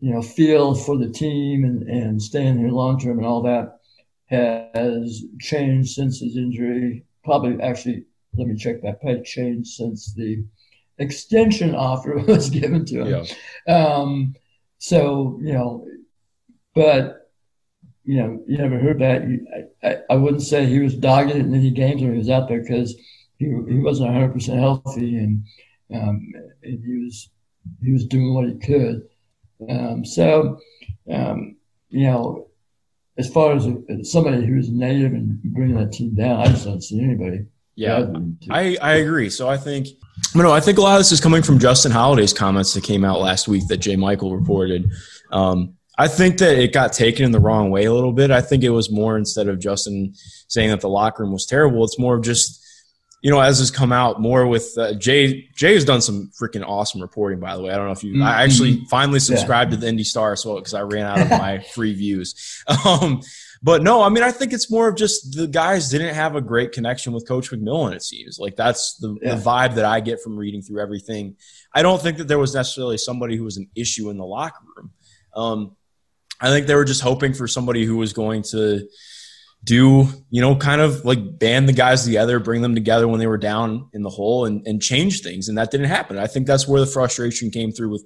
[0.00, 3.78] you know feel for the team and, and staying here long term and all that
[4.26, 7.04] has changed since his injury.
[7.24, 8.04] Probably actually
[8.36, 10.44] let me check that page changed since the
[10.98, 13.26] extension offer was given to him.
[13.66, 13.74] Yeah.
[13.74, 14.34] Um,
[14.78, 15.86] so you know,
[16.74, 17.19] but
[18.10, 19.22] you know, you never heard that.
[19.84, 22.60] I, I, wouldn't say he was dogged in any games when he was out there
[22.60, 22.96] because
[23.38, 25.44] he he wasn't 100 percent healthy and,
[25.94, 26.32] um,
[26.64, 27.30] and he was
[27.80, 29.08] he was doing what he could.
[29.68, 30.58] Um, so
[31.08, 31.56] um,
[31.90, 32.48] you know,
[33.16, 33.68] as far as
[34.02, 37.46] somebody who's native and bringing that team down, I just don't see anybody.
[37.76, 38.10] Yeah,
[38.50, 39.30] I, I agree.
[39.30, 39.86] So I think,
[40.34, 43.04] know, I think a lot of this is coming from Justin Holiday's comments that came
[43.04, 43.94] out last week that J.
[43.94, 44.90] Michael reported.
[45.30, 48.30] Um, I think that it got taken in the wrong way a little bit.
[48.30, 50.14] I think it was more instead of Justin
[50.48, 52.64] saying that the locker room was terrible, it's more of just,
[53.20, 55.46] you know, as has come out more with uh, Jay.
[55.54, 57.70] Jay has done some freaking awesome reporting, by the way.
[57.70, 58.14] I don't know if you.
[58.14, 58.22] Mm-hmm.
[58.22, 59.76] I actually finally subscribed yeah.
[59.76, 62.64] to the Indy Star, so because I ran out of my free views.
[62.86, 63.20] Um,
[63.62, 66.40] but no, I mean, I think it's more of just the guys didn't have a
[66.40, 68.38] great connection with Coach McMillan, it seems.
[68.38, 69.34] Like that's the, yeah.
[69.34, 71.36] the vibe that I get from reading through everything.
[71.74, 74.64] I don't think that there was necessarily somebody who was an issue in the locker
[74.74, 74.92] room.
[75.36, 75.76] Um,
[76.40, 78.88] I think they were just hoping for somebody who was going to
[79.62, 83.26] do, you know, kind of like band the guys together, bring them together when they
[83.26, 85.48] were down in the hole and, and change things.
[85.48, 86.16] And that didn't happen.
[86.16, 88.04] I think that's where the frustration came through with,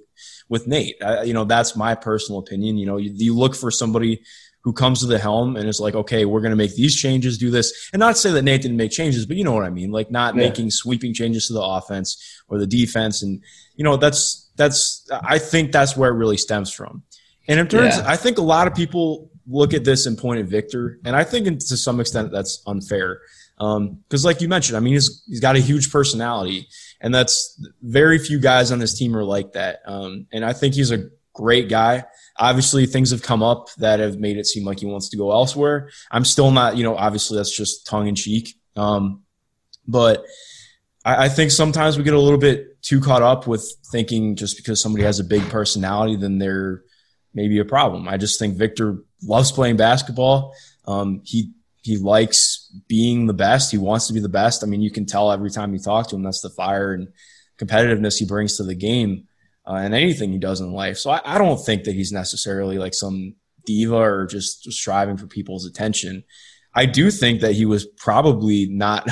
[0.49, 0.97] with Nate.
[1.01, 2.77] I, you know, that's my personal opinion.
[2.77, 4.21] You know, you, you look for somebody
[4.65, 7.37] who comes to the helm and is like, okay, we're going to make these changes,
[7.37, 7.89] do this.
[7.93, 9.91] And not say that Nate didn't make changes, but you know what I mean?
[9.91, 10.41] Like not yeah.
[10.41, 13.23] making sweeping changes to the offense or the defense.
[13.23, 13.41] And,
[13.75, 17.03] you know, that's, that's, I think that's where it really stems from.
[17.47, 18.05] And in terms, yeah.
[18.07, 20.99] I think a lot of people look at this and point at Victor.
[21.05, 23.21] And I think to some extent that's unfair.
[23.57, 26.67] Um, cause like you mentioned, I mean, he's, he's got a huge personality
[27.01, 29.81] and that's very few guys on this team are like that.
[29.85, 32.05] Um, and I think he's a great guy.
[32.37, 35.31] Obviously, things have come up that have made it seem like he wants to go
[35.31, 35.89] elsewhere.
[36.11, 38.55] I'm still not, you know, obviously that's just tongue in cheek.
[38.75, 39.23] Um,
[39.87, 40.25] but
[41.05, 44.57] I, I think sometimes we get a little bit too caught up with thinking just
[44.57, 46.81] because somebody has a big personality, then they're
[47.35, 48.07] maybe a problem.
[48.07, 50.55] I just think Victor loves playing basketball.
[50.87, 51.51] Um, he
[51.83, 53.71] he likes being the best.
[53.71, 54.63] He wants to be the best.
[54.63, 56.23] I mean, you can tell every time you talk to him.
[56.23, 57.09] That's the fire and
[57.59, 59.27] competitiveness he brings to the game
[59.67, 60.97] uh, and anything he does in life.
[60.97, 65.27] So I, I don't think that he's necessarily like some diva or just striving for
[65.27, 66.23] people's attention.
[66.73, 69.07] I do think that he was probably not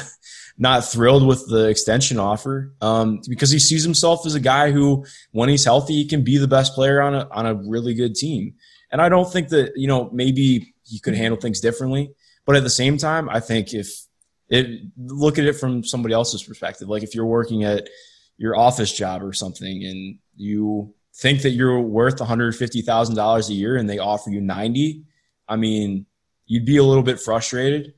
[0.57, 5.05] not thrilled with the extension offer um, because he sees himself as a guy who,
[5.31, 8.15] when he's healthy, he can be the best player on a on a really good
[8.15, 8.53] team.
[8.91, 12.11] And I don't think that you know maybe he could handle things differently,
[12.45, 13.87] but at the same time, I think if
[14.49, 17.89] it look at it from somebody else's perspective, like if you're working at
[18.37, 23.89] your office job or something and you think that you're worth $150,000 a year and
[23.89, 25.03] they offer you 90,
[25.47, 26.05] I mean,
[26.45, 27.93] you'd be a little bit frustrated.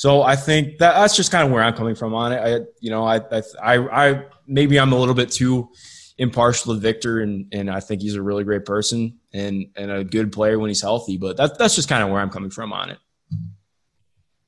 [0.00, 2.38] So I think that that's just kind of where I'm coming from on it.
[2.38, 3.16] I, you know, I,
[3.62, 5.68] I, I, maybe I'm a little bit too
[6.16, 10.02] impartial to Victor, and and I think he's a really great person and and a
[10.02, 11.18] good player when he's healthy.
[11.18, 12.98] But that that's just kind of where I'm coming from on it.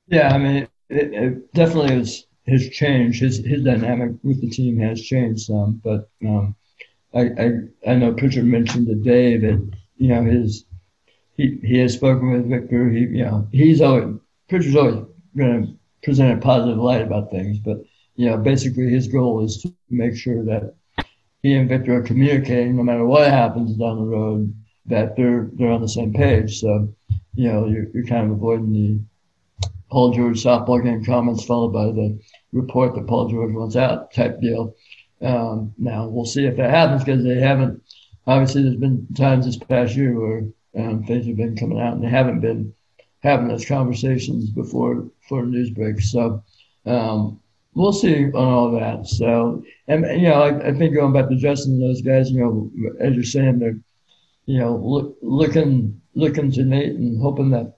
[0.07, 3.21] Yeah, I mean, it, it definitely has has changed.
[3.21, 6.55] His his dynamic with the team has changed some, but um,
[7.13, 10.65] I, I I know Pritchard mentioned today that you know his
[11.37, 12.89] he he has spoken with Victor.
[12.89, 14.15] He you know he's always
[14.49, 17.77] Pritchard's always going to present a positive light about things, but
[18.15, 20.75] you know basically his goal is to make sure that
[21.41, 24.53] he and Victor are communicating no matter what happens down the road
[24.85, 26.59] that they're they're on the same page.
[26.59, 26.93] So
[27.35, 28.99] you know you're, you're kind of avoiding the
[29.89, 32.19] Paul George softball game comments followed by the
[32.51, 34.75] report that Paul George wants out type deal.
[35.21, 37.81] Um, now we'll see if that happens because they haven't.
[38.25, 40.43] Obviously, there's been times this past year where
[40.77, 42.73] um, things have been coming out and they haven't been
[43.23, 46.11] having those conversations before before news breaks.
[46.11, 46.43] So
[46.85, 47.39] um,
[47.73, 49.07] we'll see on all that.
[49.07, 52.39] So and you know, I, I, think going back to Justin and those guys, you
[52.39, 53.79] know, as you're saying, they're
[54.45, 57.77] you know look, looking looking to Nate and hoping that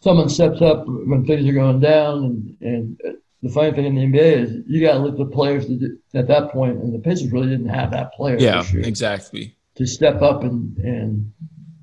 [0.00, 4.18] someone steps up when things are going down and and the funny thing in the
[4.18, 5.66] NBA is you got to look at the players
[6.14, 8.38] at that point, and the Pacers really didn't have that player.
[8.38, 9.54] Yeah, exactly.
[9.76, 11.32] To step up and and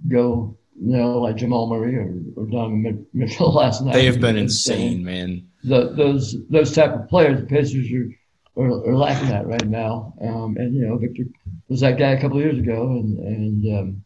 [0.08, 3.94] go, you know, like Jamal Murray or, or Donovan Mitchell last night.
[3.94, 5.48] They have been insane, man.
[5.64, 10.16] The, those those type of players, the Pacers are, are, are lacking that right now.
[10.20, 11.26] Um, and you know, Victor
[11.70, 14.04] was that guy a couple of years ago, and and um,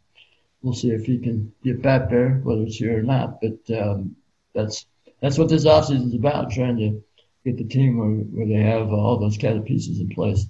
[0.61, 3.39] we'll see if he can get back there, whether it's here or not.
[3.41, 4.17] But um,
[4.53, 4.85] that's
[5.21, 7.01] that's what this offseason is about, trying to
[7.45, 10.45] get the team where, where they have all those kind of pieces in place.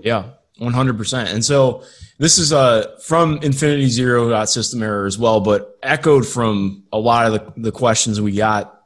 [0.00, 1.32] Yeah, 100%.
[1.32, 1.84] And so
[2.18, 6.98] this is uh, from Infinity Zero dot system error as well, but echoed from a
[6.98, 8.76] lot of the, the questions we got.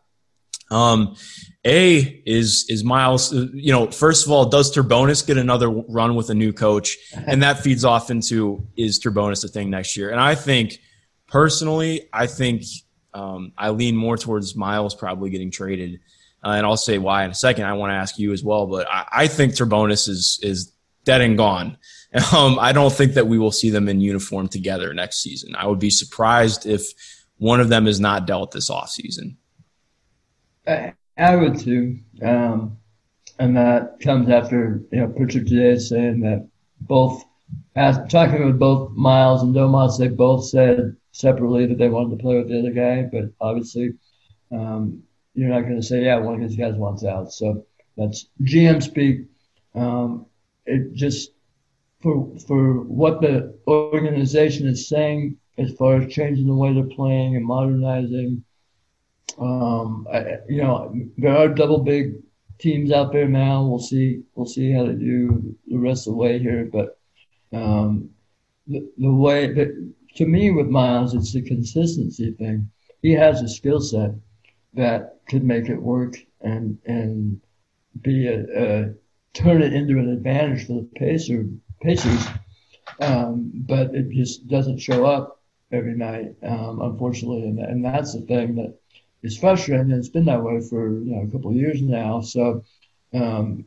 [0.71, 1.17] Um,
[1.65, 3.33] a is is Miles.
[3.33, 6.97] You know, first of all, does Turbonis get another run with a new coach,
[7.27, 10.11] and that feeds off into is Turbonis a thing next year?
[10.11, 10.79] And I think
[11.27, 12.65] personally, I think
[13.15, 16.01] um, I lean more towards Miles probably getting traded
[16.45, 17.65] uh, and I'll say why in a second.
[17.65, 20.73] I want to ask you as well, but I, I think Turbonis is is
[21.05, 21.79] dead and gone.
[22.33, 25.57] Um, I don't think that we will see them in uniform together next season.
[25.57, 26.93] I would be surprised if
[27.39, 29.35] one of them is not dealt this offseason.
[30.65, 31.99] I, I would too.
[32.23, 32.79] Um,
[33.41, 36.49] and that comes after, you know, Pritchard today saying that
[36.83, 37.25] both,
[37.75, 42.37] talking with both Miles and Domas, they both said separately that they wanted to play
[42.37, 43.95] with the other guy, but obviously
[44.53, 45.03] um,
[45.35, 47.33] you're not going to say, yeah, one of these guys wants out.
[47.33, 49.27] So that's GM speak.
[49.75, 50.27] Um,
[50.67, 51.31] it just
[52.03, 57.37] for for what the organization is saying as far as changing the way they're playing
[57.37, 58.45] and modernizing.
[59.39, 62.15] Um, I, you know, there are double big
[62.59, 63.65] teams out there now.
[63.65, 64.23] We'll see.
[64.35, 66.69] We'll see how they do the rest of the way here.
[66.71, 66.99] But
[67.53, 68.11] um,
[68.67, 72.71] the, the way that to me with Miles, it's the consistency thing.
[73.03, 74.13] He has a skill set
[74.75, 77.41] that could make it work and and
[78.03, 78.95] be a, a
[79.35, 81.47] turn it into an advantage for the Pacer,
[81.83, 82.27] Pacers.
[83.01, 85.41] Um, but it just doesn't show up
[85.73, 88.79] every night, um, unfortunately, and, and that's the thing that
[89.23, 89.91] is frustrating.
[89.91, 92.21] And it's been that way for you know a couple of years now.
[92.21, 92.65] So,
[93.13, 93.65] um,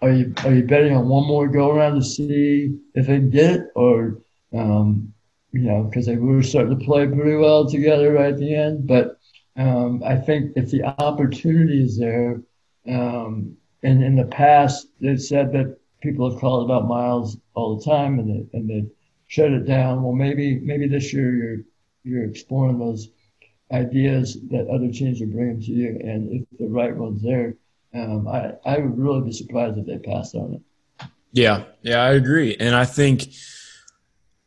[0.00, 3.30] are you are you betting on one more go around to see if they can
[3.30, 4.18] get it, or
[4.54, 5.12] um,
[5.52, 8.86] you know because they were starting to play pretty well together right at the end,
[8.86, 9.18] but
[9.56, 12.40] um, I think if the opportunity is there,
[12.88, 17.84] um, and in the past they've said that people have called about Miles all the
[17.84, 18.90] time and they, and they
[19.28, 20.02] shut it down.
[20.02, 21.64] Well, maybe maybe this year you're
[22.04, 23.08] you're exploring those
[23.72, 27.54] ideas that other teams are bringing to you, and if the right one's there,
[27.94, 31.06] um, I I would really be surprised if they passed on it.
[31.32, 33.32] Yeah, yeah, I agree, and I think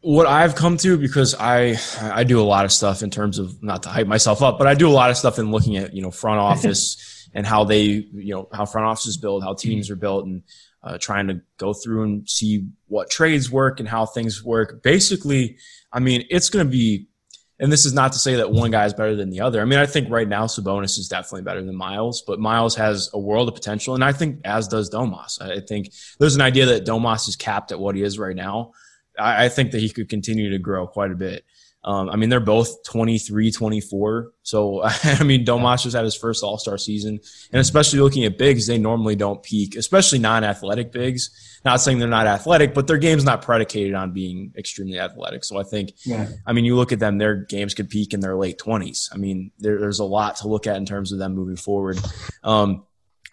[0.01, 3.63] what I've come to because I I do a lot of stuff in terms of
[3.63, 5.95] not to hype myself up, but I do a lot of stuff in looking at
[5.95, 9.91] you know front office and how they you know how front offices build, how teams
[9.91, 10.41] are built, and
[10.83, 14.81] uh, trying to go through and see what trades work and how things work.
[14.81, 15.57] Basically,
[15.91, 17.07] I mean, it's going to be,
[17.59, 19.61] and this is not to say that one guy is better than the other.
[19.61, 23.09] I mean, I think right now Sabonis is definitely better than Miles, but Miles has
[23.13, 25.41] a world of potential, and I think as does Domas.
[25.41, 28.71] I think there's an idea that Domas is capped at what he is right now.
[29.19, 31.45] I, I think that he could continue to grow quite a bit.
[31.86, 34.31] Um, I mean, they're both 23, 24.
[34.41, 37.19] So, I mean, Domas just had his first All Star season.
[37.53, 41.59] And especially looking at bigs, they normally don't peak, especially non athletic bigs.
[41.63, 45.43] Not saying they're not athletic, but their game's not predicated on being extremely athletic.
[45.43, 46.27] So I think, Right.
[46.45, 49.09] I mean, you look at them, their games could peak in their late 20s.
[49.13, 51.99] I mean, there, there's a lot to look at in terms of them moving forward.
[52.43, 52.83] Um,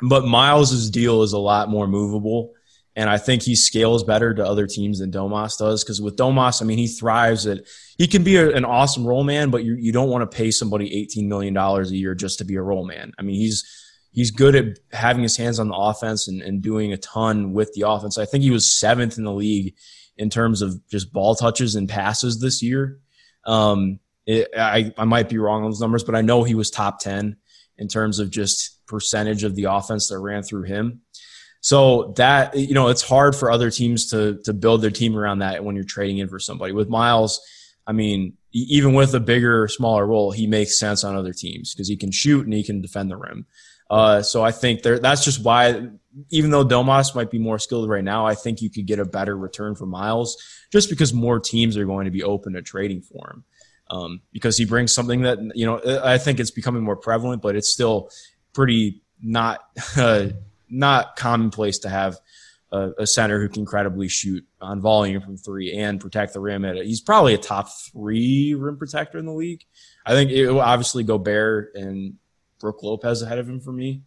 [0.03, 2.53] but Miles's deal is a lot more movable.
[2.95, 5.83] And I think he scales better to other teams than Domas does.
[5.83, 7.61] Because with Domas, I mean, he thrives at
[7.97, 10.51] he can be a, an awesome roll man, but you you don't want to pay
[10.51, 13.13] somebody $18 million a year just to be a roll man.
[13.19, 13.65] I mean, he's
[14.13, 17.73] he's good at having his hands on the offense and, and doing a ton with
[17.73, 18.19] the offense.
[18.19, 19.75] I think he was seventh in the league
[20.17, 23.01] in terms of just ball touches and passes this year.
[23.45, 26.71] Um, it, I, I might be wrong on those numbers, but I know he was
[26.71, 27.37] top 10
[27.79, 31.01] in terms of just percentage of the offense that ran through him.
[31.63, 35.39] So that, you know, it's hard for other teams to, to build their team around
[35.39, 36.73] that when you're trading in for somebody.
[36.73, 37.41] With Miles,
[37.87, 41.87] I mean, even with a bigger, smaller role, he makes sense on other teams because
[41.87, 43.47] he can shoot and he can defend the rim.
[43.89, 45.89] Uh, so I think there, that's just why,
[46.31, 49.05] even though Domas might be more skilled right now, I think you could get a
[49.05, 50.43] better return for Miles
[50.73, 53.45] just because more teams are going to be open to trading for him.
[53.89, 57.55] Um, because he brings something that, you know, I think it's becoming more prevalent, but
[57.55, 58.11] it's still
[58.53, 59.61] pretty not,
[59.97, 60.29] uh,
[60.73, 62.19] not commonplace to have
[62.73, 66.65] a, a center who can credibly shoot on volume from three and protect the rim
[66.65, 66.87] at it.
[66.87, 69.65] He's probably a top three rim protector in the league.
[70.05, 72.15] I think it will obviously Gobert and
[72.59, 74.03] Brook Lopez ahead of him for me.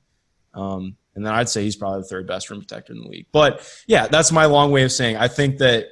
[0.54, 3.28] Um, and then I'd say he's probably the third best rim protector in the league.
[3.32, 5.88] But yeah, that's my long way of saying I think that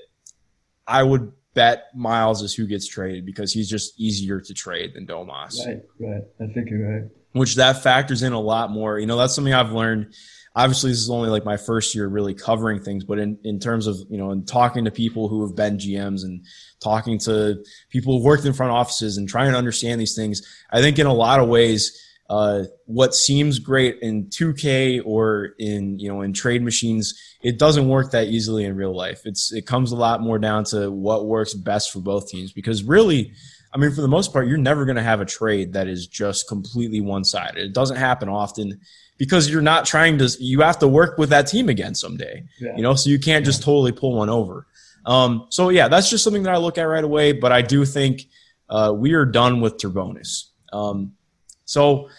[0.88, 5.06] I would bet Miles is who gets traded because he's just easier to trade than
[5.06, 6.24] Domas Right, right.
[6.42, 7.10] I think you're right.
[7.34, 9.00] which that factors in a lot more.
[9.00, 10.14] You know, that's something I've learned.
[10.56, 13.88] Obviously, this is only like my first year really covering things, but in, in terms
[13.88, 16.46] of, you know, and talking to people who have been GMs and
[16.80, 20.42] talking to people who worked in front offices and trying to understand these things,
[20.72, 22.00] I think in a lot of ways,
[22.30, 27.88] uh, what seems great in 2K or in, you know, in trade machines, it doesn't
[27.88, 29.22] work that easily in real life.
[29.26, 32.84] It's, it comes a lot more down to what works best for both teams because
[32.84, 33.34] really,
[33.74, 36.08] I mean, for the most part, you're never going to have a trade that is
[36.08, 37.58] just completely one sided.
[37.58, 38.80] It doesn't happen often
[39.18, 42.76] because you're not trying to, you have to work with that team again someday, Yeah.
[42.76, 44.66] you know, so you can't just totally pull one over.
[45.06, 47.86] Um, so yeah, that's just something that I look at right away, but I do
[47.86, 48.24] think,
[48.70, 50.46] uh, we are done with Turbonis.
[50.72, 51.14] Um,
[51.66, 52.10] so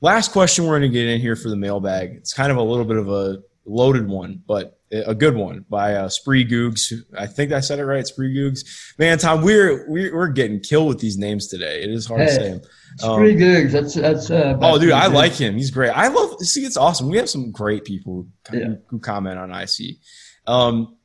[0.00, 2.12] last question we're going to get in here for the mailbag.
[2.16, 5.94] It's kind of a little bit of a loaded one, but a good one by
[5.94, 6.92] uh, Spree Googs.
[7.16, 8.60] I think I said it right, Spree Googs.
[8.98, 11.82] Man, Tom, we're we're, we're getting killed with these names today.
[11.82, 12.60] It is hard to say them.
[12.94, 13.70] It's Um, pretty good.
[13.70, 14.30] That's that's.
[14.30, 15.56] Uh, Oh, dude, I like him.
[15.56, 15.90] He's great.
[15.90, 16.38] I love.
[16.40, 17.08] See, it's awesome.
[17.08, 18.74] We have some great people who, Yeah.
[18.88, 19.98] who comment on IC.
[20.46, 20.96] Um,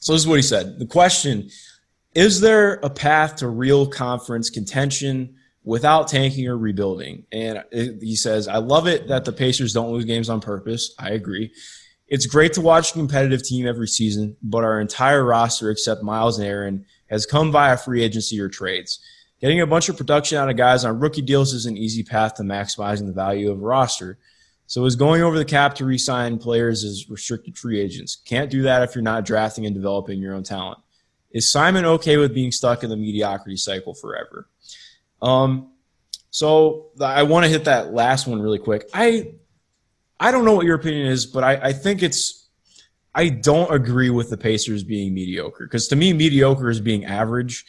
[0.00, 0.78] so this is what he said.
[0.78, 1.48] The question:
[2.14, 5.34] Is there a path to real conference contention
[5.64, 7.24] without tanking or rebuilding?
[7.30, 10.92] And it- he says, "I love it that the Pacers don't lose games on purpose.
[10.98, 11.52] I agree.
[12.08, 16.38] It's great to watch a competitive team every season, but our entire roster, except Miles
[16.38, 18.98] and Aaron, has come via free agency or trades."
[19.40, 22.34] Getting a bunch of production out of guys on rookie deals is an easy path
[22.34, 24.18] to maximizing the value of a roster.
[24.66, 28.16] So is going over the cap to re-sign players as restricted free agents.
[28.24, 30.78] Can't do that if you're not drafting and developing your own talent.
[31.32, 34.48] Is Simon okay with being stuck in the mediocrity cycle forever?
[35.22, 35.72] Um,
[36.30, 38.88] so I want to hit that last one really quick.
[38.94, 39.32] I
[40.18, 42.48] I don't know what your opinion is, but I, I think it's
[43.14, 47.64] I don't agree with the Pacers being mediocre because to me mediocre is being average,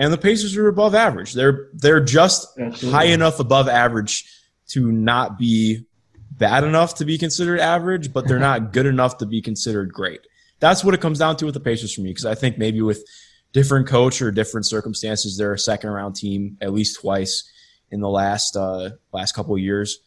[0.00, 1.34] and the Pacers are above average.
[1.34, 2.90] They're they're just Absolutely.
[2.90, 4.24] high enough above average
[4.68, 5.84] to not be
[6.30, 10.20] bad enough to be considered average, but they're not good enough to be considered great.
[10.58, 12.80] That's what it comes down to with the Pacers for me because I think maybe
[12.80, 13.04] with
[13.52, 17.50] different coach or different circumstances, they're a second round team at least twice
[17.90, 19.98] in the last uh, last couple of years.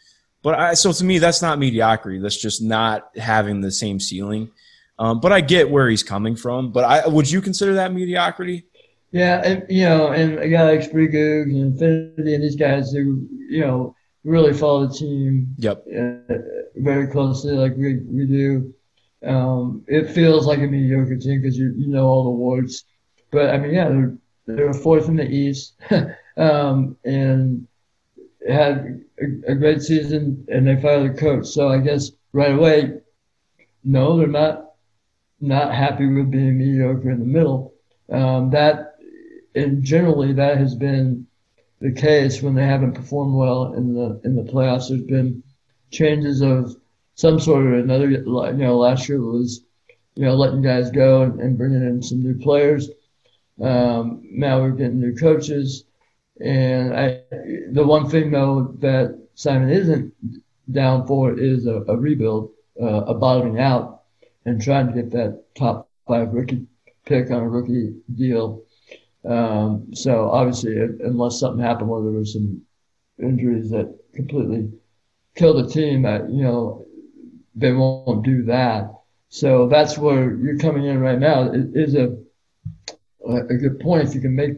[0.42, 2.18] But I, so to me, that's not mediocrity.
[2.18, 4.50] That's just not having the same ceiling.
[4.98, 6.72] Um, but I get where he's coming from.
[6.72, 8.66] But I, would you consider that mediocrity?
[9.14, 13.28] Yeah, and you know, and a guy like Spreegoog and Infinity and these guys who
[13.48, 15.86] you know really follow the team Yep.
[15.88, 16.36] uh,
[16.76, 18.74] very closely, like we we do.
[19.24, 22.86] Um, it feels like a mediocre team because you you know all the warts,
[23.32, 25.76] but I mean, yeah, they're they're fourth in the East,
[26.38, 27.68] um, and
[28.48, 31.46] had a, a, great season, and they fired the coach.
[31.46, 32.94] So I guess right away,
[33.84, 34.72] no, they're not
[35.40, 37.76] not happy with being mediocre in the middle.
[38.10, 38.93] Um, that
[39.56, 41.26] and generally that has been
[41.82, 44.90] the case when they haven't performed well in the in the playoffs.
[44.90, 45.44] There's been
[45.92, 46.76] changes of
[47.16, 48.10] some sort or another.
[48.10, 48.24] You
[48.54, 49.62] know, last year was
[50.16, 52.90] you know letting guys go and, and bringing in some new players.
[53.62, 55.86] Um, now we're getting new coaches,
[56.40, 57.10] and I,
[57.72, 59.94] the one thing though that Simon isn't
[60.72, 62.50] down for is a, a rebuild,
[62.82, 64.02] uh, a bottoming out,
[64.46, 66.66] and trying to get that top five rookie
[67.06, 68.64] pick on a rookie deal.
[69.26, 72.62] Um, so obviously, unless something happened where there was some
[73.22, 74.70] injuries that completely
[75.36, 76.86] killed the team, that you know
[77.56, 78.92] they won't do that.
[79.30, 81.52] So that's where you're coming in right now.
[81.52, 82.18] It is a
[83.28, 84.58] a good point if you can make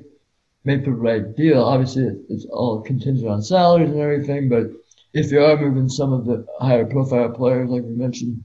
[0.63, 1.61] make the right deal.
[1.63, 4.71] Obviously, it's all contingent on salaries and everything, but
[5.13, 8.43] if you are moving some of the higher profile players, like we mentioned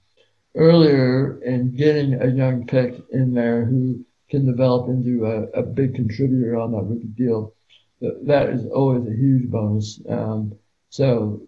[0.54, 5.94] earlier, and getting a young pick in there who can develop into a, a big
[5.94, 7.54] contributor on that rookie deal,
[8.00, 10.00] that is always a huge bonus.
[10.08, 10.54] Um,
[10.88, 11.42] so,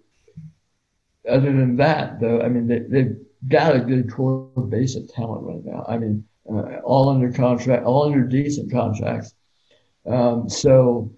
[1.28, 3.16] other than that, though, I mean, they, they've
[3.48, 5.84] got a good core base of talent right now.
[5.88, 9.34] I mean, uh, all under contract, all under decent contracts.
[10.06, 11.12] Um, so,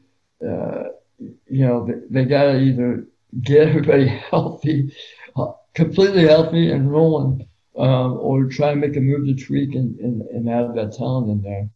[0.47, 0.85] uh,
[1.19, 3.07] you know, they, they got to either
[3.41, 4.95] get everybody healthy,
[5.75, 10.23] completely healthy and rolling, um, or try and make a move to tweak and, and,
[10.23, 11.69] and add that talent in there.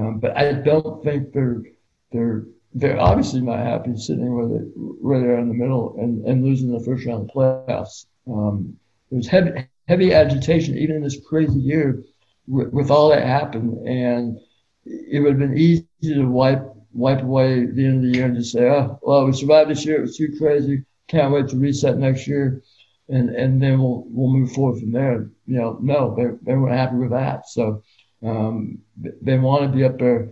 [0.00, 1.62] Um, but I don't think they're
[2.10, 2.44] they're
[2.74, 6.72] they're obviously not happy sitting where they where they're in the middle and, and losing
[6.72, 8.06] the first round of playoffs.
[8.26, 8.78] Um,
[9.10, 12.02] there's heavy heavy agitation even in this crazy year
[12.46, 14.38] with, with all that happened, and
[14.86, 18.36] it would have been easy to wipe wipe away the end of the year and
[18.36, 19.98] just say, oh, well, we survived this year.
[19.98, 20.84] It was too crazy.
[21.08, 22.62] Can't wait to reset next year
[23.08, 25.30] and and then we'll we'll move forward from there.
[25.46, 27.82] You know, no, they they weren't happy with that, so
[28.22, 30.28] um, they want to be up there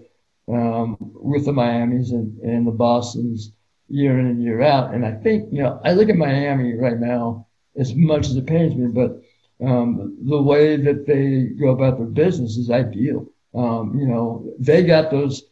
[0.48, 3.52] um, with the Miami's and, and the Boston's
[3.88, 4.94] year in and year out.
[4.94, 7.46] And I think you know, I look at Miami right now
[7.76, 9.20] as much as it pains me, but
[9.66, 13.26] um, the way that they go about their business is ideal.
[13.54, 15.42] Um, you know, they got those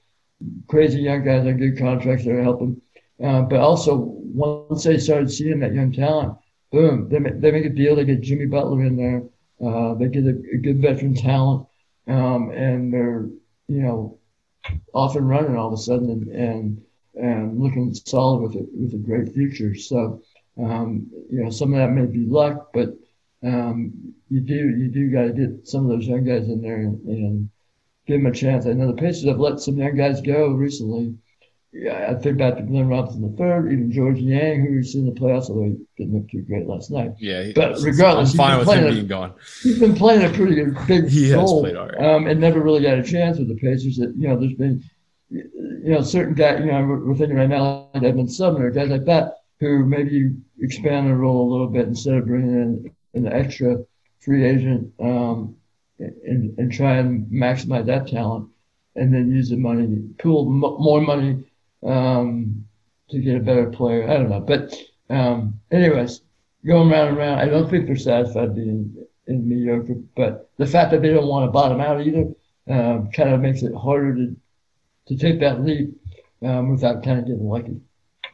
[0.69, 2.81] crazy young guys on good contracts that are helping,
[3.23, 6.39] uh, but also once they started seeing that young talent
[6.71, 7.97] boom, they make, they make a deal.
[7.97, 9.23] They get Jimmy Butler in there.
[9.65, 11.67] Uh, they get a, a, good veteran talent,
[12.07, 13.29] um, and they're
[13.67, 14.19] you know
[14.93, 16.83] off and running all of a sudden and and,
[17.15, 19.75] and looking solid with it with a great future.
[19.75, 20.23] So
[20.59, 22.91] um, you know some of that may be luck, but
[23.43, 26.77] um, you do you do got to get some of those young guys in there
[26.77, 27.51] and, and
[28.07, 28.67] give them a chance.
[28.67, 31.17] I know the Pacers have let some young guys go recently
[31.73, 35.13] yeah, I think back to Glenn Robinson the third, even George Niang, who's in the
[35.13, 37.13] playoffs, although he didn't look too great last night.
[37.19, 39.35] Yeah, he, but regardless, I'm fine with him a, being gone.
[39.63, 42.15] He's been playing a pretty good big he role, has played all right.
[42.15, 43.97] um, and never really got a chance with the Pacers.
[43.99, 44.83] That you know, there's been
[45.31, 45.43] you
[45.83, 46.61] know certain guys.
[46.61, 51.07] You know, we're thinking right now like Edmond Sumner, guys like that, who maybe expand
[51.07, 53.77] their role a little bit instead of bringing in an extra
[54.21, 55.55] free agent um,
[55.99, 58.49] and and try and maximize that talent,
[58.97, 61.45] and then use the money, pool more money
[61.87, 62.65] um,
[63.11, 64.09] to get a better player.
[64.09, 64.75] I don't know, but
[65.11, 66.23] um, anyways,
[66.67, 68.95] going round and round, I don't think they're satisfied being
[69.27, 69.95] in mediocre.
[70.17, 72.33] But the fact that they don't want to bottom out either
[72.69, 74.37] uh, kind of makes it harder to
[75.09, 75.91] to take that leap
[76.43, 77.81] um, without kind of getting lucky.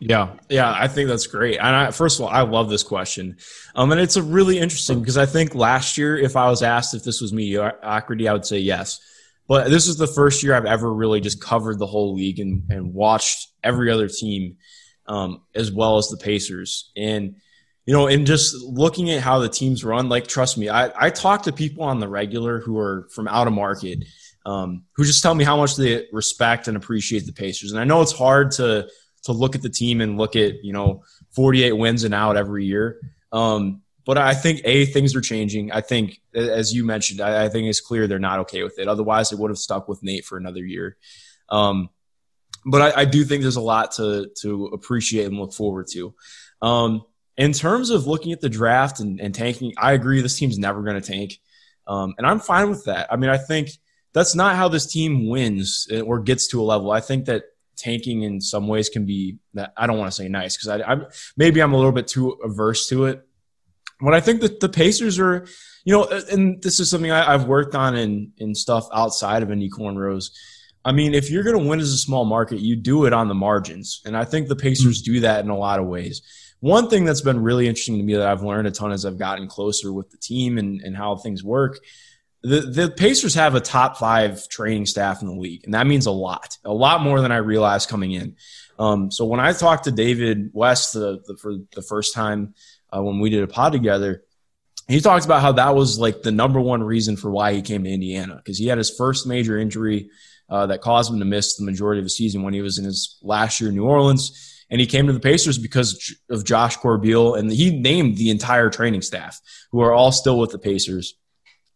[0.01, 1.57] Yeah, yeah, I think that's great.
[1.59, 3.37] And I, first of all, I love this question,
[3.77, 6.95] um, and it's a really interesting because I think last year, if I was asked
[6.95, 9.01] if this was mediocrity, I would say yes.
[9.47, 12.63] But this is the first year I've ever really just covered the whole league and,
[12.71, 14.57] and watched every other team
[15.07, 16.91] um, as well as the Pacers.
[16.97, 17.37] And,
[17.85, 21.11] you know, and just looking at how the teams run, like, trust me, I, I
[21.11, 24.05] talk to people on the regular who are from out of market
[24.47, 27.73] um, who just tell me how much they respect and appreciate the Pacers.
[27.73, 28.89] And I know it's hard to,
[29.25, 31.03] to look at the team and look at, you know,
[31.35, 33.01] 48 wins and out every year.
[33.33, 35.73] Um, but I think a things are changing.
[35.73, 38.87] I think, as you mentioned, I, I, think it's clear they're not okay with it.
[38.87, 40.97] Otherwise, they would have stuck with Nate for another year.
[41.49, 41.89] Um,
[42.67, 46.15] but I, I, do think there's a lot to to appreciate and look forward to.
[46.61, 47.05] Um,
[47.37, 50.83] in terms of looking at the draft and, and tanking, I agree this team's never
[50.83, 51.39] going to tank,
[51.87, 53.13] um, and I'm fine with that.
[53.13, 53.71] I mean, I think
[54.13, 56.91] that's not how this team wins or gets to a level.
[56.91, 57.45] I think that
[57.77, 59.39] tanking in some ways can be
[59.77, 61.01] I don't want to say nice because I, I
[61.37, 63.27] maybe I'm a little bit too averse to it
[64.05, 65.47] what I think that the Pacers are,
[65.85, 69.51] you know, and this is something I, have worked on in in stuff outside of
[69.51, 70.31] Indy Cornrows.
[70.85, 73.29] I mean, if you're going to win as a small market, you do it on
[73.29, 74.03] the margins.
[74.05, 76.21] And I think the Pacers do that in a lot of ways.
[76.61, 79.19] One thing that's been really interesting to me that I've learned a ton as I've
[79.19, 81.79] gotten closer with the team and, and how things work.
[82.43, 86.05] The, the Pacers have a top five training staff in the league, and that means
[86.05, 88.37] a lot, a lot more than I realized coming in.
[88.79, 92.55] Um, so when I talked to David West the, the, for the first time
[92.95, 94.23] uh, when we did a pod together,
[94.89, 97.85] he talked about how that was like the number one reason for why he came
[97.85, 100.11] to Indiana because he had his first major injury
[100.51, 102.85] uh, that caused him to miss the majority of the season when he was in
[102.85, 104.51] his last year in New Orleans.
[104.71, 108.71] And he came to the Pacers because of Josh Corbeil, and he named the entire
[108.71, 109.41] training staff,
[109.71, 111.15] who are all still with the Pacers.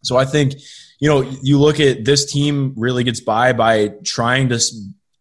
[0.03, 0.55] So I think,
[0.99, 4.61] you know, you look at this team really gets by by trying to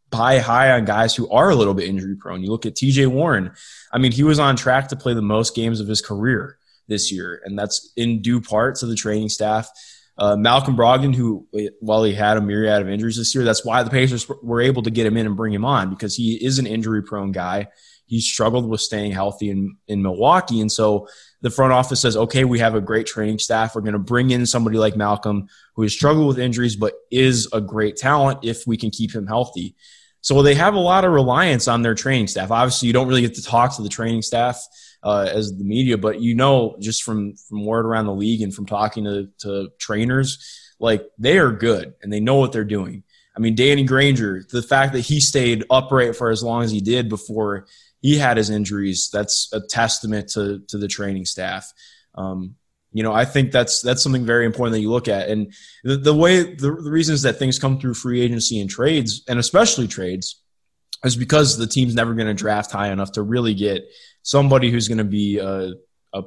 [0.10, 2.42] buy high on guys who are a little bit injury prone.
[2.42, 3.52] You look at TJ Warren.
[3.92, 7.12] I mean, he was on track to play the most games of his career this
[7.12, 9.70] year, and that's in due part to the training staff.
[10.18, 11.48] Uh, Malcolm Brogdon, who
[11.80, 14.82] while he had a myriad of injuries this year, that's why the Pacers were able
[14.84, 17.68] to get him in and bring him on because he is an injury prone guy.
[18.08, 20.62] He struggled with staying healthy in, in Milwaukee.
[20.62, 21.08] And so
[21.42, 23.76] the front office says, okay, we have a great training staff.
[23.76, 27.48] We're going to bring in somebody like Malcolm who has struggled with injuries, but is
[27.54, 29.76] a great talent if we can keep him healthy.
[30.22, 32.52] So they have a lot of reliance on their training staff.
[32.52, 34.62] Obviously, you don't really get to talk to the training staff
[35.04, 38.54] uh, as the media, but you know just from from word around the league and
[38.54, 43.04] from talking to, to trainers, like they are good and they know what they're doing.
[43.36, 46.82] I mean, Danny Granger, the fact that he stayed upright for as long as he
[46.82, 47.68] did before
[48.08, 51.74] he had his injuries, that's a testament to to the training staff.
[52.16, 52.56] Um,
[52.94, 55.54] you know, I think that's that's something very important that you look at, and
[55.84, 59.38] the, the way the, the reasons that things come through free agency and trades, and
[59.40, 60.42] especially trades,
[61.04, 63.84] is because the team's never going to draft high enough to really get
[64.24, 65.74] somebody who's going to be a,
[66.14, 66.24] a,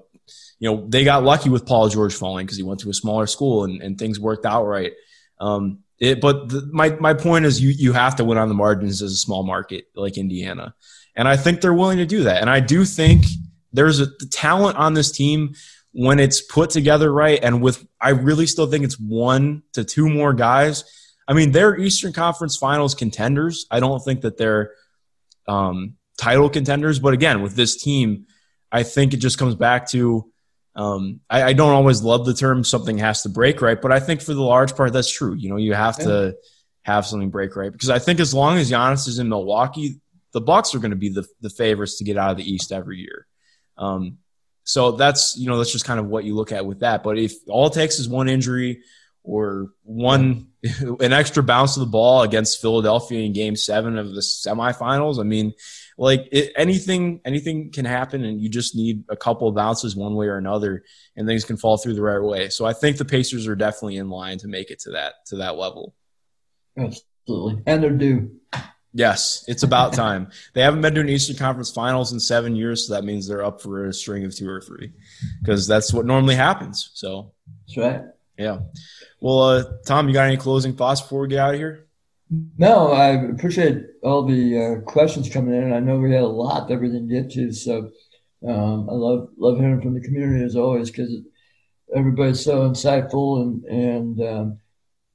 [0.59, 3.27] you know, they got lucky with Paul George falling because he went to a smaller
[3.27, 4.93] school and, and things worked out right.
[5.41, 8.55] Um, it, but the, my my point is, you you have to win on the
[8.55, 10.75] margins as a small market like Indiana,
[11.17, 12.41] and I think they're willing to do that.
[12.41, 13.25] And I do think
[13.73, 15.55] there's a the talent on this team
[15.93, 20.09] when it's put together right, and with I really still think it's one to two
[20.09, 20.85] more guys.
[21.27, 23.67] I mean, they're Eastern Conference Finals contenders.
[23.71, 24.73] I don't think that they're
[25.47, 26.99] um, title contenders.
[26.99, 28.27] But again, with this team,
[28.71, 30.31] I think it just comes back to
[30.77, 33.99] um, I, I, don't always love the term something has to break right, but I
[33.99, 35.35] think for the large part that's true.
[35.35, 36.05] You know, you have yeah.
[36.05, 36.37] to
[36.83, 40.01] have something break right because I think as long as Giannis is in Milwaukee,
[40.33, 42.73] the Bucks are going to be the, the favorites to get out of the East
[42.73, 43.27] every year.
[43.77, 44.19] Um,
[44.65, 47.03] so that's you know that's just kind of what you look at with that.
[47.03, 48.83] But if all it takes is one injury
[49.23, 50.49] or one
[51.01, 55.25] an extra bounce of the ball against Philadelphia in Game Seven of the semifinals, I
[55.25, 55.55] mean,
[56.01, 60.15] like it, anything anything can happen and you just need a couple of bounces one
[60.15, 60.83] way or another
[61.15, 63.99] and things can fall through the right way so i think the pacers are definitely
[63.99, 65.95] in line to make it to that to that level
[66.79, 68.35] absolutely and they're due
[68.93, 70.29] yes it's about time.
[70.55, 73.45] They haven't been to an eastern conference finals in seven years so that means they're
[73.45, 74.93] up for a string of two or three
[75.41, 77.33] because that's what normally happens so.
[77.67, 78.03] That's right.
[78.39, 78.61] Yeah.
[79.21, 81.87] Well uh, tom you got any closing thoughts before we get out of here?
[82.59, 85.73] No, I appreciate all the uh, questions coming in.
[85.73, 87.91] I know we had a lot that we didn't get to, so
[88.47, 91.11] um, I love love hearing from the community as always because
[91.95, 94.60] everybody's so insightful and and um,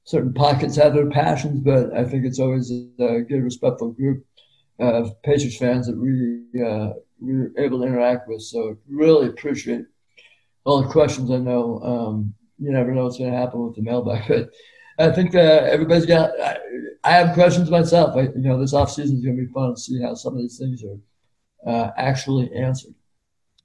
[0.06, 4.24] certain pockets have their passions, but I think it's always a, good, respectful group
[4.78, 8.42] of Pacers fans that we uh, we were able to interact with.
[8.42, 9.84] So really appreciate
[10.64, 11.30] all the questions.
[11.30, 14.50] I know um, you never know what's going to happen with the mailbag, but
[14.98, 16.30] I think that everybody's got.
[16.40, 16.58] I,
[17.04, 18.16] I have questions myself.
[18.16, 20.34] I, you know, this off season is going to be fun to see how some
[20.34, 22.94] of these things are uh, actually answered.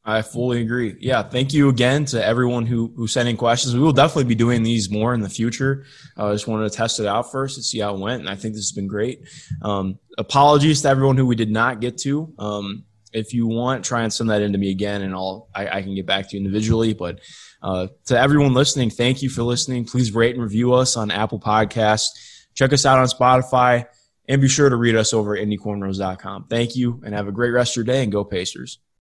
[0.04, 0.96] I fully agree.
[1.00, 3.76] Yeah, thank you again to everyone who who sent in questions.
[3.76, 5.86] We will definitely be doing these more in the future.
[6.18, 8.30] Uh, I just wanted to test it out first to see how it went, and
[8.30, 9.22] I think this has been great.
[9.62, 12.34] Um, apologies to everyone who we did not get to.
[12.40, 15.68] Um, if you want, try and send that in to me again, and I'll I,
[15.68, 16.94] I can get back to you individually.
[16.94, 17.20] But
[17.62, 19.86] uh, to everyone listening, thank you for listening.
[19.86, 22.10] Please rate and review us on Apple Podcasts.
[22.56, 23.86] Check us out on Spotify,
[24.28, 26.48] and be sure to read us over at indycornrows.com.
[26.50, 28.80] Thank you, and have a great rest of your day, and go Pacers.